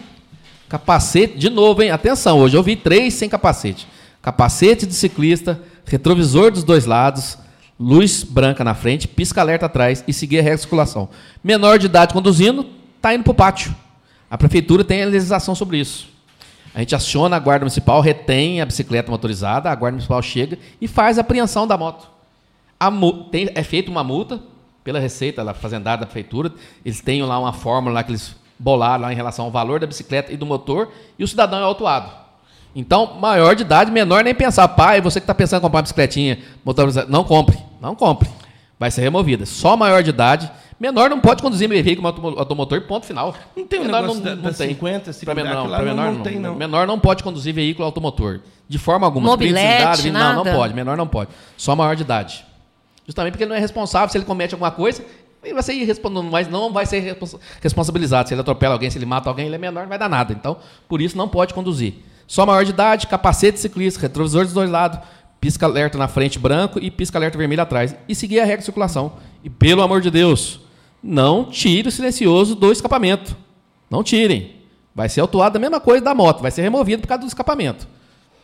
[0.67, 1.91] capacete, de novo, hein?
[1.91, 3.87] Atenção, hoje eu vi três sem capacete.
[4.21, 7.37] Capacete de ciclista, retrovisor dos dois lados,
[7.79, 11.07] luz branca na frente, pisca-alerta atrás e seguir a regra de circulação.
[11.43, 12.65] Menor de idade conduzindo,
[13.01, 13.73] tá indo para o pátio.
[14.29, 16.07] A prefeitura tem a legislação sobre isso.
[16.75, 20.87] A gente aciona a guarda municipal, retém a bicicleta motorizada, a guarda municipal chega e
[20.87, 22.07] faz a apreensão da moto.
[23.31, 24.39] Tem- é feita uma multa
[24.83, 26.51] pela Receita, lá, fazendada da prefeitura.
[26.85, 29.87] Eles têm lá uma fórmula lá que eles bolaram lá em relação ao valor da
[29.87, 32.11] bicicleta e do motor, e o cidadão é autuado.
[32.75, 34.67] Então, maior de idade, menor nem pensar.
[34.67, 37.57] Pai, você que está pensando em comprar uma bicicletinha motorizada, não compre.
[37.81, 38.29] Não compre.
[38.79, 39.47] Vai ser removida.
[39.47, 40.51] Só maior de idade.
[40.79, 43.35] Menor não pode conduzir veículo automo- automotor, ponto final.
[43.55, 46.13] Não tem menor negócio da- da 50, Pra cilindrada, menor, que lá pra não- menor
[46.15, 46.55] não tem, não.
[46.55, 48.41] Menor não pode conduzir veículo automotor.
[48.69, 49.27] De forma alguma.
[49.31, 50.55] Mobilete, 30 cilindradas, Não, não nada?
[50.57, 50.73] pode.
[50.75, 51.31] Menor não pode.
[51.55, 52.45] Só maior de idade.
[53.05, 55.03] Justamente porque ele não é responsável se ele comete alguma coisa.
[55.43, 58.27] Ele vai ser irresponsável, mas não vai ser respons- responsabilizado.
[58.27, 60.33] Se ele atropela alguém, se ele mata alguém, ele é menor, não vai dar nada.
[60.33, 60.57] Então,
[60.89, 61.93] por isso não pode conduzir.
[62.27, 64.99] Só maior de idade, capacete ciclista, retrovisor dos dois lados,
[65.39, 67.95] pisca-alerta na frente branco e pisca-alerta vermelho atrás.
[68.09, 69.13] E seguir a regra de circulação.
[69.43, 70.59] E pelo amor de Deus,
[71.07, 73.35] não tire o silencioso do escapamento.
[73.89, 74.51] Não tirem.
[74.93, 77.87] Vai ser autuado da mesma coisa da moto, vai ser removido por causa do escapamento.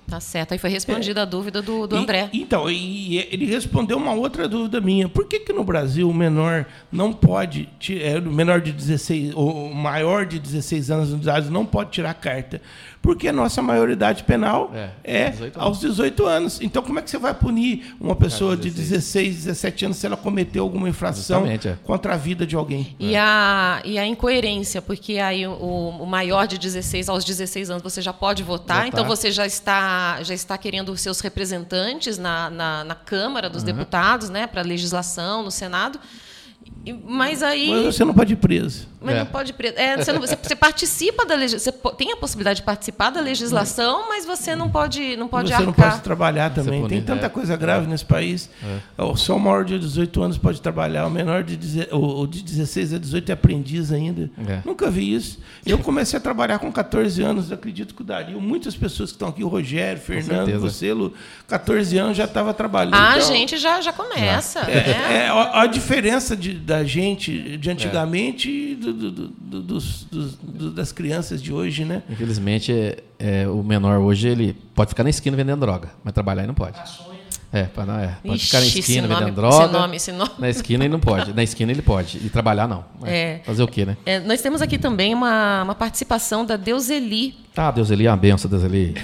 [0.07, 2.29] Tá certo, aí foi respondida a dúvida do, do E- André.
[2.33, 5.07] então, e ele respondeu uma outra dúvida minha.
[5.07, 9.71] Por que, que no Brasil o menor não pode, é, o menor de 16, ou
[9.71, 12.61] o maior de 16 anos de idade não pode tirar a carta?
[13.03, 15.67] Porque a nossa maioridade penal É, é, 18 anos.
[15.67, 16.61] aos 18 anos.
[16.61, 20.15] Então, como é que você vai punir uma pessoa de 16, 17 anos se ela
[20.15, 21.77] cometeu alguma infração é.
[21.83, 22.95] contra a vida de alguém?
[22.97, 27.83] E, a, e a incoerência, porque aí o, o maior de 16 aos 16 anos
[27.83, 28.87] você já pode votar, Votar.
[28.87, 33.63] então você já está, já está querendo os seus representantes na, na, na Câmara dos
[33.63, 35.99] Deputados, né, para legislação, no Senado.
[37.05, 37.69] Mas aí.
[37.69, 38.87] Mas você não pode ir preso.
[39.01, 39.19] Mas É.
[39.19, 39.53] não pode.
[39.53, 41.73] pre- É, você, não- você- você participa da legislação.
[41.81, 45.53] Você tem a possibilidade de participar da legislação, mas você não pode, não pode você
[45.53, 45.65] arcar.
[45.67, 46.81] não pode trabalhar também.
[46.81, 47.29] pune- Tem tanta é.
[47.29, 48.49] coisa grave nesse país.
[48.97, 51.57] Ó, Só o maior de 18 anos pode trabalhar, o menor de,
[51.91, 54.29] o o de 16 a 18 é aprendiz ainda.
[54.47, 54.59] É.
[54.65, 55.39] Nunca vi isso.
[55.65, 59.29] Eu comecei a trabalhar com 14 anos, acredito que o Dario, muitas pessoas que estão
[59.29, 60.59] aqui, o Rogério, Fernando, certeza.
[60.59, 61.13] você, Lu,
[61.47, 62.95] 14 anos já estava trabalhando.
[62.95, 64.59] Ah, a Então, gente já, já começa.
[64.61, 65.25] É, né?
[65.25, 70.03] é, a, a diferença de- da gente de antigamente e do- do- do- do- dos-
[70.11, 72.03] dos- do- das crianças de hoje, né?
[72.09, 76.41] Infelizmente, é, é, o menor hoje ele pode ficar na esquina vendendo droga, mas trabalhar
[76.41, 76.77] ele não pode.
[77.53, 78.17] É, pra- não, é.
[78.25, 79.63] pode ficar na Ixi, esquina nome- vendendo droga.
[79.65, 80.31] esse nome, esse nome.
[80.39, 81.33] Na esquina ele não pode.
[81.33, 82.17] Na esquina ele pode.
[82.17, 82.83] E trabalhar não.
[83.05, 83.41] É.
[83.45, 83.95] Fazer o quê, né?
[84.05, 87.35] É, nós temos aqui também uma, uma participação da Deuseli.
[87.53, 88.95] Tá, Deus ele é uma benção, Deus ele.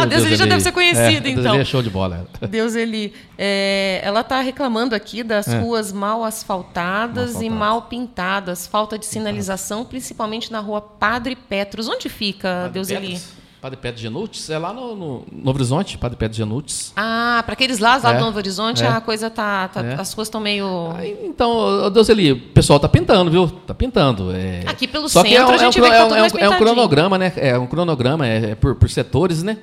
[0.00, 1.42] a Deuseli já deve ser conhecida, é, então.
[1.42, 2.26] Deus ele é show de bola.
[2.48, 5.58] Deuseli, é, ela está reclamando aqui das É.
[5.60, 11.86] ruas mal asfaltadas Mal e mal pintadas, falta de sinalização, principalmente na rua Padre Petros.
[11.88, 13.08] Onde fica, Deuseli?
[13.12, 13.28] Petros,
[13.60, 16.92] Padre Pedro Genutes, é lá no, no, no Horizonte, Padre Pedro Genutes.
[16.96, 18.18] Ah, para aqueles lados lá É.
[18.18, 18.86] do Novo Horizonte, É.
[18.86, 19.94] a coisa tá, tá- É.
[20.00, 21.50] as ruas estão meio Aí, Então,
[21.86, 23.48] ô, Deus ele, o pessoal tá pintando, viu?
[23.48, 24.30] Tá pintando.
[24.32, 24.62] é.
[24.64, 26.04] Aqui pelo Só que centro é um, a gente é um, vê que é tá
[26.04, 26.58] tudo é um- é pintadinho.
[26.58, 27.32] cronograma, né?
[27.36, 29.58] É um cronograma, é, é por, por setores, né?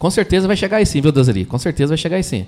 [0.00, 1.44] Com certeza vai chegar aí sim, viu, Deus ali?
[1.44, 2.44] Com certeza vai chegar aí sim.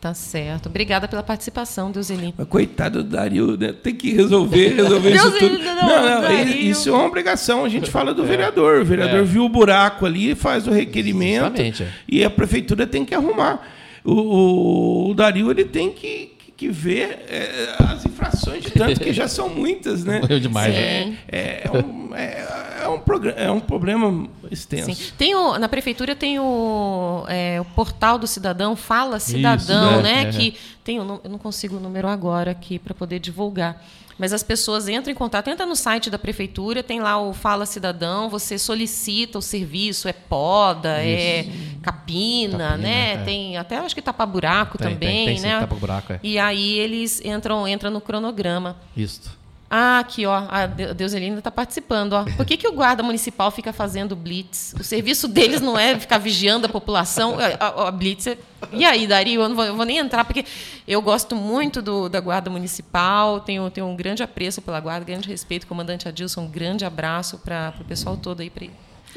[0.00, 0.68] Tá certo.
[0.68, 2.34] Obrigada pela participação, Deuseli.
[2.36, 3.72] Mas coitado do Dario, né?
[3.72, 5.58] tem que resolver, resolver Deus isso tudo.
[5.58, 7.64] não, Não, não, isso é uma obrigação.
[7.64, 8.82] A gente fala do vereador.
[8.82, 11.88] O vereador viu o buraco ali, faz o requerimento Exatamente, é.
[12.08, 13.60] e a prefeitura tem que arrumar.
[14.04, 19.12] O, o, o Dario ele tem que, que- ver é, as infrações de tanto que
[19.12, 20.20] já são muitas, né?
[20.22, 22.46] Morreu demais, É, é, um, é,
[22.84, 23.00] é um,
[23.36, 24.94] é um problema extenso.
[24.94, 25.12] Sim.
[25.18, 30.22] Tem o- na prefeitura tem o, é, o portal do cidadão, Fala Cidadão, é, né?
[30.22, 30.30] é.
[30.30, 33.82] Que tem eu não consigo o número agora aqui para poder divulgar.
[34.18, 37.66] Mas as pessoas entram em contato, entra no site da prefeitura, tem lá o Fala
[37.66, 41.44] Cidadão, você solicita o serviço, é poda, é
[41.82, 43.12] capina, Capina, né?
[43.12, 43.16] é.
[43.18, 45.60] Tem até acho que tapa buraco Tem, tem, também, tem sim, né?
[45.60, 46.20] tapa-buraco, é.
[46.22, 48.76] E aí eles entram, entram no cronograma.
[48.96, 49.36] Isso.
[49.68, 50.44] Ah, aqui, ó.
[50.48, 52.24] A De- Deuselina está participando, ó.
[52.36, 54.74] Por que, que o guarda municipal fica fazendo blitz?
[54.78, 57.36] O serviço deles não é ficar vigiando a população.
[57.38, 58.38] A, a- a blitz é...
[58.72, 60.44] E aí, Dario, eu não vou, eu vou nem entrar, porque
[60.86, 65.28] eu gosto muito do, da guarda municipal, tenho, tenho um grande apreço pela guarda, grande
[65.28, 65.66] respeito.
[65.66, 68.50] Comandante Adilson, um grande abraço para o pessoal todo aí.
[68.50, 68.66] Pra...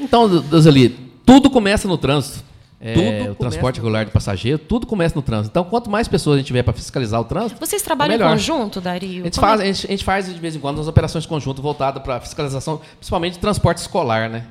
[0.00, 0.88] Então, Deus ali,
[1.24, 2.44] tudo começa no trânsito.
[2.82, 5.50] É, Tudo o transporte no regular de passageiro, tudo começa no trânsito.
[5.52, 8.30] Então, quanto mais pessoas a gente tiver para fiscalizar o trânsito, Vocês trabalham em melhor.
[8.30, 9.20] conjunto, Dario?
[9.20, 10.88] A gente, Como é- faz, a, gente, a gente faz de vez em quando as
[10.88, 14.46] operações conjuntas voltadas para fiscalização, principalmente de transporte escolar, né?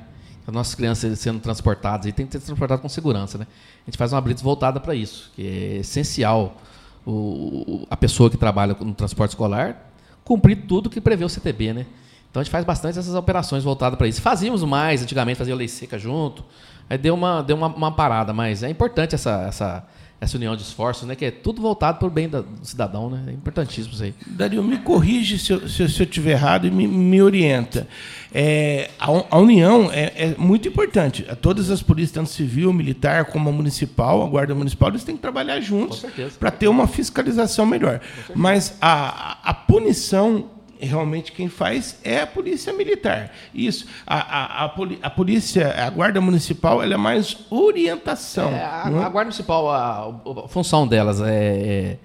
[0.46, 3.46] As nossas crianças sendo transportadas e tem que ser transportado com segurança, né?
[3.86, 6.56] A gente faz uma blitz voltada para isso, que é essencial
[7.04, 9.86] o, o- a pessoa que trabalha no transporte escolar
[10.24, 11.86] cumprir tudo que prevê o CTB, né?
[12.30, 14.22] Então a gente faz bastante essas operações voltadas para isso.
[14.22, 16.44] Fazíamos mais antigamente, fazia lei seca junto.
[16.90, 19.86] Aí deu uma, deu uma, uma parada, mas é importante essa, essa,
[20.20, 21.14] essa união de esforços, né?
[21.14, 23.22] Que é tudo voltado para o bem da- do cidadão, né?
[23.28, 24.12] É importantíssimo isso aí.
[24.26, 27.86] Dario, me corrige se eu, se eu- estiver errado e me, me orienta.
[28.34, 31.24] É, a, a união é, é muito importante.
[31.40, 35.22] Todas as polícias, tanto civil, militar, como a municipal, a guarda municipal, eles têm que
[35.22, 36.04] trabalhar juntos
[36.40, 38.00] para ter uma fiscalização melhor.
[38.34, 40.46] Mas a, a punição,
[40.86, 43.30] realmente, quem faz é a polícia militar.
[43.54, 43.86] Isso.
[44.06, 48.50] A, a, a, poli- a polícia, a guarda municipal, ela é mais orientação.
[48.50, 49.04] É, a, não é?
[49.04, 50.08] a Guarda Municipal, a,
[50.44, 51.96] a função delas é, é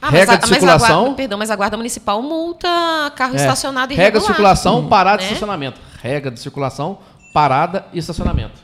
[0.00, 1.00] Ah, regra mas a, de mas a circulação.
[1.02, 2.68] guarda, perdão, mas a guarda municipal multa
[3.16, 4.20] carro é, estacionado regra irregular.
[4.22, 5.28] de circulação, parada né?
[5.28, 5.80] e estacionamento.
[6.02, 6.98] Regra de circulação,
[7.32, 8.60] parada e estacionamento.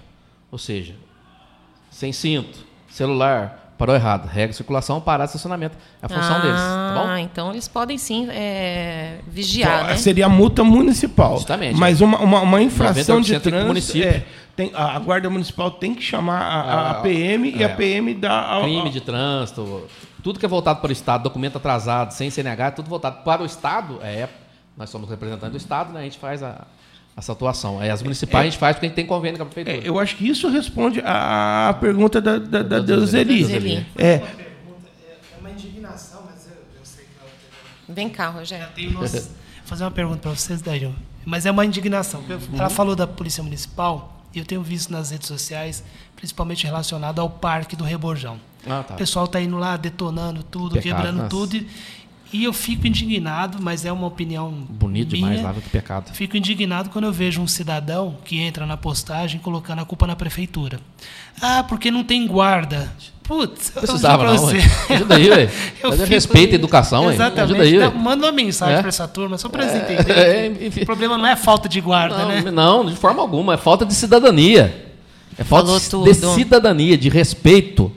[0.51, 0.95] Ou seja,
[1.91, 2.59] sem cinto,
[2.89, 4.27] celular, parou errado.
[4.27, 5.75] Regra de circulação, parada e estacionamento.
[6.03, 7.17] É a função ah, deles, tá bom?
[7.17, 9.97] então eles podem sim é, vigiar, né?
[9.97, 11.37] Seria a multa municipal.
[11.39, 11.79] Justamente.
[11.79, 13.67] Mas uma, uma, uma infração de 90% do trânsito.
[13.67, 14.09] município.
[14.09, 17.67] é, tem, a, a Guarda Municipal tem que chamar a, a- a PM e é.
[17.67, 18.59] a PM dá.
[18.59, 19.85] A, Crime de trânsito,
[20.23, 23.43] tudo que é voltado para o Estado, documento atrasado, sem CNH, é tudo voltado para
[23.43, 23.99] o Estado.
[24.03, 24.29] É,
[24.77, 26.01] nós somos representantes do Estado, né?
[26.01, 26.67] A gente faz a,
[27.21, 27.79] essa atuação.
[27.79, 29.87] Aí as municipais a gente faz porque a gente tem convênio com a prefeitura.
[29.87, 33.39] É, eu acho que isso responde à pergunta da, da, da Deuseli.
[33.45, 33.87] Deuseli.
[33.97, 37.31] É, É uma indignação, mas eu, eu sei que ela
[37.87, 38.67] teve Vem cá, Rogério.
[38.93, 39.09] Vou
[39.65, 40.95] fazer uma pergunta para vocês, Dario.
[41.25, 42.25] Mas é uma indignação.
[42.59, 45.85] Ela falou da Polícia Municipal e eu tenho visto nas redes sociais,
[46.17, 48.39] principalmente relacionado ao Parque do Reborjão.
[48.67, 48.95] Ah, tá.
[48.95, 51.29] O pessoal está indo lá detonando tudo, Pecado, quebrando nossa.
[51.29, 51.57] tudo.
[51.57, 51.69] E,
[52.33, 55.25] E eu fico indignado, mas é uma opinião Bonito minha.
[55.27, 56.13] demais, lava do pecado.
[56.15, 60.15] Fico indignado quando eu vejo um cidadão que entra na postagem colocando a culpa na
[60.15, 60.79] prefeitura.
[61.43, 62.93] Ah, porque não tem guarda.
[63.25, 64.59] Putz, eu Precisava não, você.
[64.93, 65.29] Ajuda aí,
[65.83, 67.11] Mas é respeito à educação.
[67.13, 67.41] Exatamente.
[67.41, 67.79] Ajuda aí.
[67.79, 68.81] Não, manda uma mensagem É.
[68.81, 70.23] para essa turma, só para eles É, entenderem.
[70.63, 70.83] é, enfim.
[70.83, 72.51] o problema não é falta de guarda, Não, né?
[72.51, 73.55] não, de forma alguma.
[73.55, 74.87] É falta de cidadania.
[75.39, 76.35] É falta Falou de tudo.
[76.35, 77.91] cidadania, de respeito.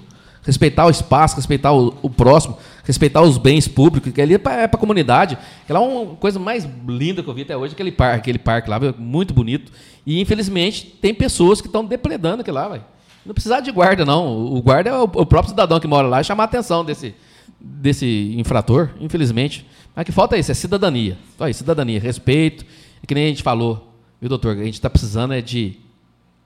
[0.45, 4.65] Respeitar o espaço, respeitar o, o próximo, respeitar os bens públicos, que ali é para
[4.65, 5.37] a comunidade.
[5.63, 8.69] Aquela é uma coisa mais linda que eu vi até hoje, aquele parque, aquele parque
[8.69, 9.71] lá, muito bonito.
[10.05, 12.79] E, infelizmente, tem pessoas que estão depredando aquilo lá.
[13.25, 14.53] Não precisa de guarda, não.
[14.53, 17.15] O guarda é o, o próprio cidadão que mora lá e chamar a atenção desse,
[17.59, 19.65] desse infrator, infelizmente.
[19.95, 21.17] Mas que falta é isso, é cidadania.
[21.37, 22.65] Só isso, cidadania, respeito.
[23.01, 24.57] É que nem a gente falou, viu, doutor?
[24.57, 25.79] A gente está precisando é de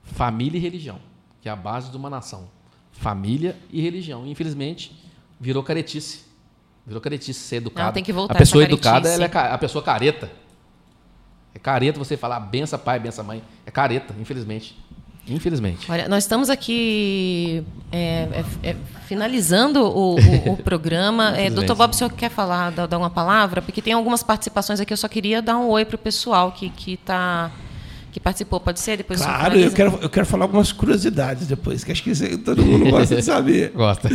[0.04, 1.00] família e religião,
[1.40, 2.48] que é a base de uma nação.
[2.92, 4.24] Família e religião.
[4.24, 4.92] Infelizmente,
[5.40, 6.27] virou caretice.
[6.88, 7.86] Virou caretice ser educado.
[7.86, 10.28] Não, tem que voltar A pessoa educada é a pessoa careta.
[11.54, 13.42] É careta você falar benção pai, benção mãe.
[13.66, 14.74] É careta, infelizmente.
[15.28, 15.90] Infelizmente.
[15.92, 17.62] Olha, nós estamos aqui
[17.92, 18.28] é,
[18.62, 18.76] é, é,
[19.06, 21.36] finalizando o, o- o programa.
[21.36, 23.60] É, Doutor Bob, o senhor quer falar, dar, dar uma palavra?
[23.60, 26.70] Porque tem algumas participações aqui, eu só queria dar um oi para o pessoal que,
[26.70, 27.50] que, tá,
[28.10, 28.58] que participou.
[28.58, 28.96] Pode ser?
[28.96, 32.90] Depois Claro, eu quero, eu quero falar algumas curiosidades depois, que acho que todo mundo
[32.90, 33.72] gosta de saber.
[33.76, 34.08] Gosta.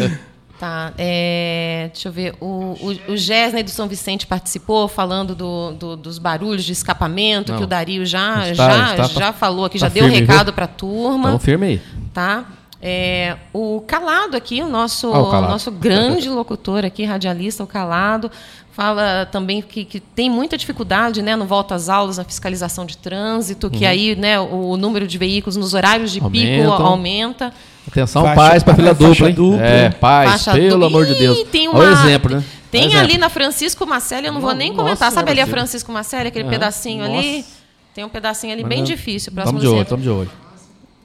[0.64, 2.36] Tá, é, deixa eu ver.
[2.40, 3.18] O, o, o
[3.62, 7.58] do São Vicente participou falando do, do- dos barulhos de escapamento, Não.
[7.60, 10.54] que o Dario já, Está- já, está- já falou aqui, tá já deu firme, recado
[10.54, 11.28] para a turma.
[11.28, 11.82] Então, firme aí.
[12.14, 12.46] tá?
[12.86, 15.52] É, o Calado aqui, o nosso, Ah, o Calado.
[15.54, 18.30] nosso grande locutor aqui, radialista, o Calado,
[18.74, 22.98] fala também que, que tem muita dificuldade né, no volta às aulas, na fiscalização de
[22.98, 26.26] trânsito, que aí né, o, o número de veículos nos horários de pico
[26.64, 26.86] Aumentam.
[26.86, 27.54] aumenta.
[27.88, 29.34] Atenção, Faixa- pais para faixa dupla, hein?
[29.36, 29.66] dupla.
[29.66, 30.88] É, pais, Faixa pelo dupla.
[30.88, 31.38] amor de Deus.
[31.40, 32.44] Ih, tem Olha o uma- exemplo, né?
[32.70, 33.20] Tem Olha o ali exemplo.
[33.22, 35.12] na Francisco Marcelo, eu não vou No- nem nossa comentar.
[35.12, 35.48] Sabe ali a.
[35.48, 37.38] Francisco Marcelo, aquele pedacinho ali?
[37.38, 37.50] Nossa.
[37.94, 40.32] Tem um pedacinho ali bem difícil, próximo Estamos de olho, estamos de olho.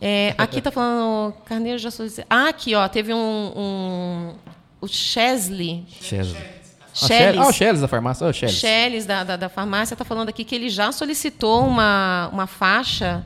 [0.01, 2.25] É, aqui tá falando Carneiro já solicitei.
[2.31, 4.35] Ah, aqui, ó, teve um, um
[4.81, 6.59] o Chesley, Chesley.
[6.95, 7.41] Cheles.
[7.41, 8.27] Ah, o Cheles da farmácia.
[8.27, 8.55] Ah, o Cheles.
[8.57, 13.25] Cheles da, da, da farmácia está falando aqui que ele já solicitou uma, uma faixa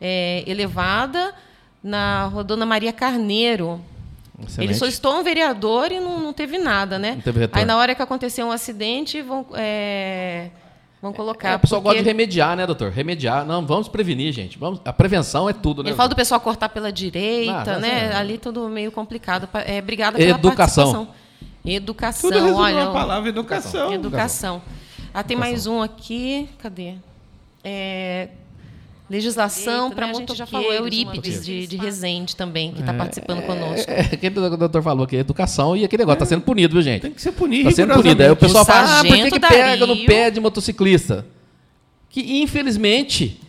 [0.00, 1.34] é, elevada
[1.82, 3.80] na Rodona Maria Carneiro.
[4.42, 4.70] Excelente.
[4.70, 7.12] Ele solicitou um vereador e não, não teve nada, né?
[7.12, 7.60] Não teve retorno.
[7.60, 10.50] Aí na hora que aconteceu um acidente, vão, é,
[11.04, 11.50] vão colocar.
[11.50, 12.90] É, o pessoal porque gosta de remediar, né, doutor?
[12.90, 13.44] Remediar.
[13.44, 14.58] Não, vamos prevenir, gente.
[14.58, 15.90] Vamos, a prevenção é tudo, né?
[15.90, 18.10] Ele fala do pessoal cortar pela direita, Ah, né?
[18.12, 19.46] é- Ali tudo meio complicado.
[19.66, 21.04] É, obrigada pela Educação.
[21.04, 21.24] participação.
[21.64, 22.30] Educação.
[22.30, 23.92] Tudo olha, uma palavra, educação.
[23.92, 24.62] Educação.
[25.12, 26.48] Ah, tem mais um aqui.
[26.58, 26.94] Cadê?
[27.62, 28.28] É,
[29.08, 30.12] legislação para né?
[30.12, 30.38] A gente motoqueiros.
[30.38, 33.90] já falou, Eurípides de, de Resende também, que está participando conosco.
[33.90, 36.82] É, aquele o doutor falou que é educação e aquele negócio está sendo punido, viu,
[36.82, 37.02] gente?
[37.02, 37.68] Tem que ser punido.
[37.68, 38.22] Está sendo punido.
[38.22, 41.26] Aí o pessoal O fala, ah, por que, que pega no pé de motociclista?
[42.08, 43.40] Que, infelizmente,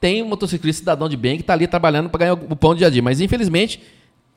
[0.00, 2.78] tem um motociclista cidadão de bem que está ali trabalhando para ganhar o pão do
[2.78, 3.02] dia a dia.
[3.02, 3.80] Mas, infelizmente,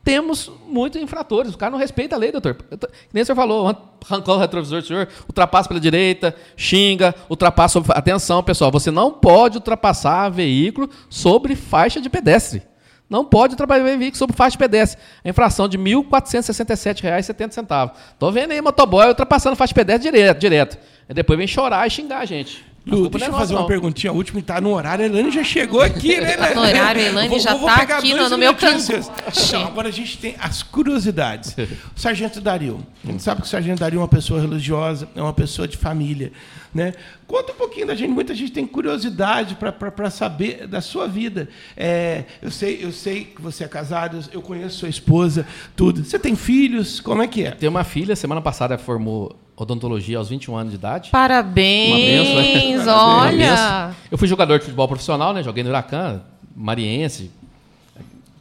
[0.09, 1.53] temos muitos infratores.
[1.53, 2.55] O cara não respeita a lei, doutor.
[2.55, 3.67] Tô- nem o senhor falou,
[4.09, 7.73] arrancou o retrovisor do senhor, ultrapassa pela direita, xinga, ultrapassa.
[7.73, 12.63] sobre- Atenção, pessoal, você não pode ultrapassar veículo sobre faixa de pedestre.
[13.07, 14.99] Não pode ultrapassar veículo sobre faixa de pedestre.
[15.23, 17.91] A infração de R$ 1.467,70.
[18.17, 20.77] Tô vendo aí motoboy ultrapassando faixa de pedestre direto, direto.
[21.07, 22.65] Aí depois vem chorar e xingar a gente.
[22.87, 25.03] A Lu, deixa eu é fazer uma perguntinha última, tá no horário.
[25.05, 26.35] A Elane já chegou aqui, né?
[26.37, 28.91] Tá no horário, a Elane já tá pegar aqui no- no meu canto.
[28.91, 31.55] Então, agora a gente tem as curiosidades.
[31.95, 32.85] O Sargento Dario.
[33.03, 35.77] A gente sabe que o Sargento Dario é uma pessoa religiosa, é uma pessoa de
[35.77, 36.31] família.
[36.73, 36.93] Né?
[37.25, 38.11] Conta um pouquinho da gente.
[38.11, 41.49] Muita gente tem curiosidade para saber da sua vida.
[41.75, 46.03] É, eu, sei, eu sei que você é casado, eu conheço sua esposa, tudo.
[46.03, 46.99] Você tem filhos?
[46.99, 47.51] Como é que é?
[47.51, 51.09] Tem uma filha, semana passada formou odontologia aos 21 anos de idade.
[51.09, 52.91] Parabéns, Uma benção, né?
[52.93, 53.47] olha.
[53.47, 53.95] Uma benção.
[54.11, 55.43] Eu fui jogador de futebol profissional, né?
[55.43, 56.21] Joguei no Huracan,
[56.55, 57.31] Mariense.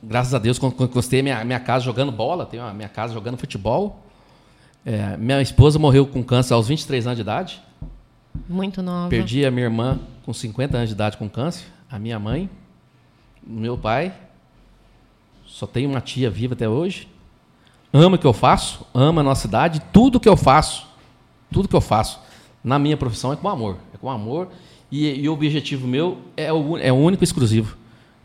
[0.03, 4.05] Graças a Deus, conquistei minha, minha casa jogando bola, tenho a minha casa jogando futebol.
[4.87, 7.61] É, minha esposa morreu com câncer aos 23 anos de idade.
[8.49, 9.09] Muito nova.
[9.09, 11.67] Perdi a minha irmã com 50 anos de idade com câncer.
[11.91, 12.49] A minha mãe,
[13.47, 14.13] meu pai.
[15.47, 17.09] Só tenho uma tia viva até hoje.
[17.93, 19.81] Ama o que eu faço, ama a nossa cidade.
[19.93, 20.87] Tudo que eu faço,
[21.51, 22.21] tudo que eu faço
[22.63, 23.77] na minha profissão é com amor.
[23.95, 24.49] É com amor.
[24.91, 27.77] E, e o objetivo meu é o, é o único e exclusivo.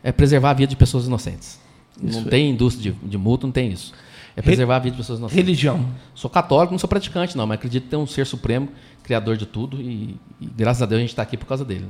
[0.02, 1.58] É preservar a vida de pessoas inocentes.
[2.00, 3.92] não tem indústria de, de multa, não tem isso.
[4.36, 5.44] É preservar a vida de pessoas inocentes.
[5.44, 5.86] Religião.
[6.14, 8.68] Sou católico, não sou praticante, não, mas acredito que tem um ser supremo,
[9.02, 11.86] criador de tudo, e, e graças a Deus a gente está aqui por causa dele.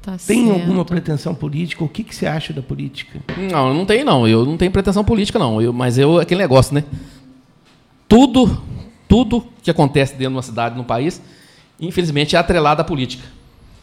[0.00, 0.60] Tá Tem certo.
[0.60, 1.84] alguma pretensão política?
[1.84, 3.20] O que, que você acha da política?
[3.50, 4.26] Não, eu não tenho, não.
[4.26, 5.60] Eu não tenho pretensão política, não.
[5.60, 6.82] Eu, mas eu, aquele negócio, né?
[8.08, 8.60] Tudo,
[9.12, 11.20] tudo que acontece dentro de uma cidade, num país,
[11.78, 13.22] infelizmente é atrelado à política.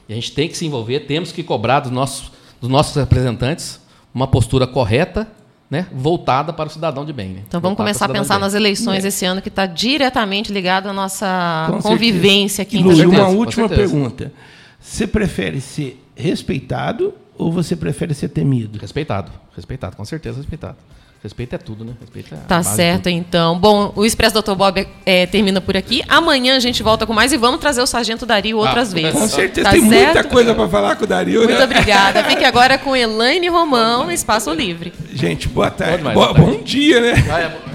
[0.08, 3.80] E a gente tem que se envolver, temos que cobrar dos nossos, dos nossos representantes
[4.12, 5.28] uma postura correta,
[5.70, 7.30] né, voltada para o cidadão de bem.
[7.30, 7.42] Né?
[7.48, 10.94] Então vamos Voltada começar a pensar nas eleições esse ano, que está diretamente ligado à
[10.94, 13.04] nossa Com convivência aqui certeza.
[13.04, 14.34] em E uma última pergunta.
[14.80, 18.80] Você prefere ser respeitado ou você prefere ser temido?
[18.80, 20.78] Respeitado, respeitado, com certeza respeitado.
[21.22, 21.92] Respeito é tudo, né?
[22.00, 23.60] Respeito é a Tá certo, então.
[23.60, 24.54] Bom, o Expresso Dr.
[24.56, 26.02] Bob é, termina por aqui.
[26.08, 29.12] Amanhã a gente volta com mais e vamos trazer o Sargento Dario outras Ah, vezes.
[29.20, 30.30] Com certeza, Tá tem muita certo?
[30.30, 31.64] coisa para falar com o Dario, Muito né?
[31.66, 32.24] obrigada.
[32.24, 34.94] Fique agora com Elaine Romão no Espaço Livre.
[35.14, 36.04] Gente, boa tarde.
[36.04, 36.52] Boa- boa tarde.
[36.52, 37.14] bom dia, né?
[37.30, 37.69] Ah, é,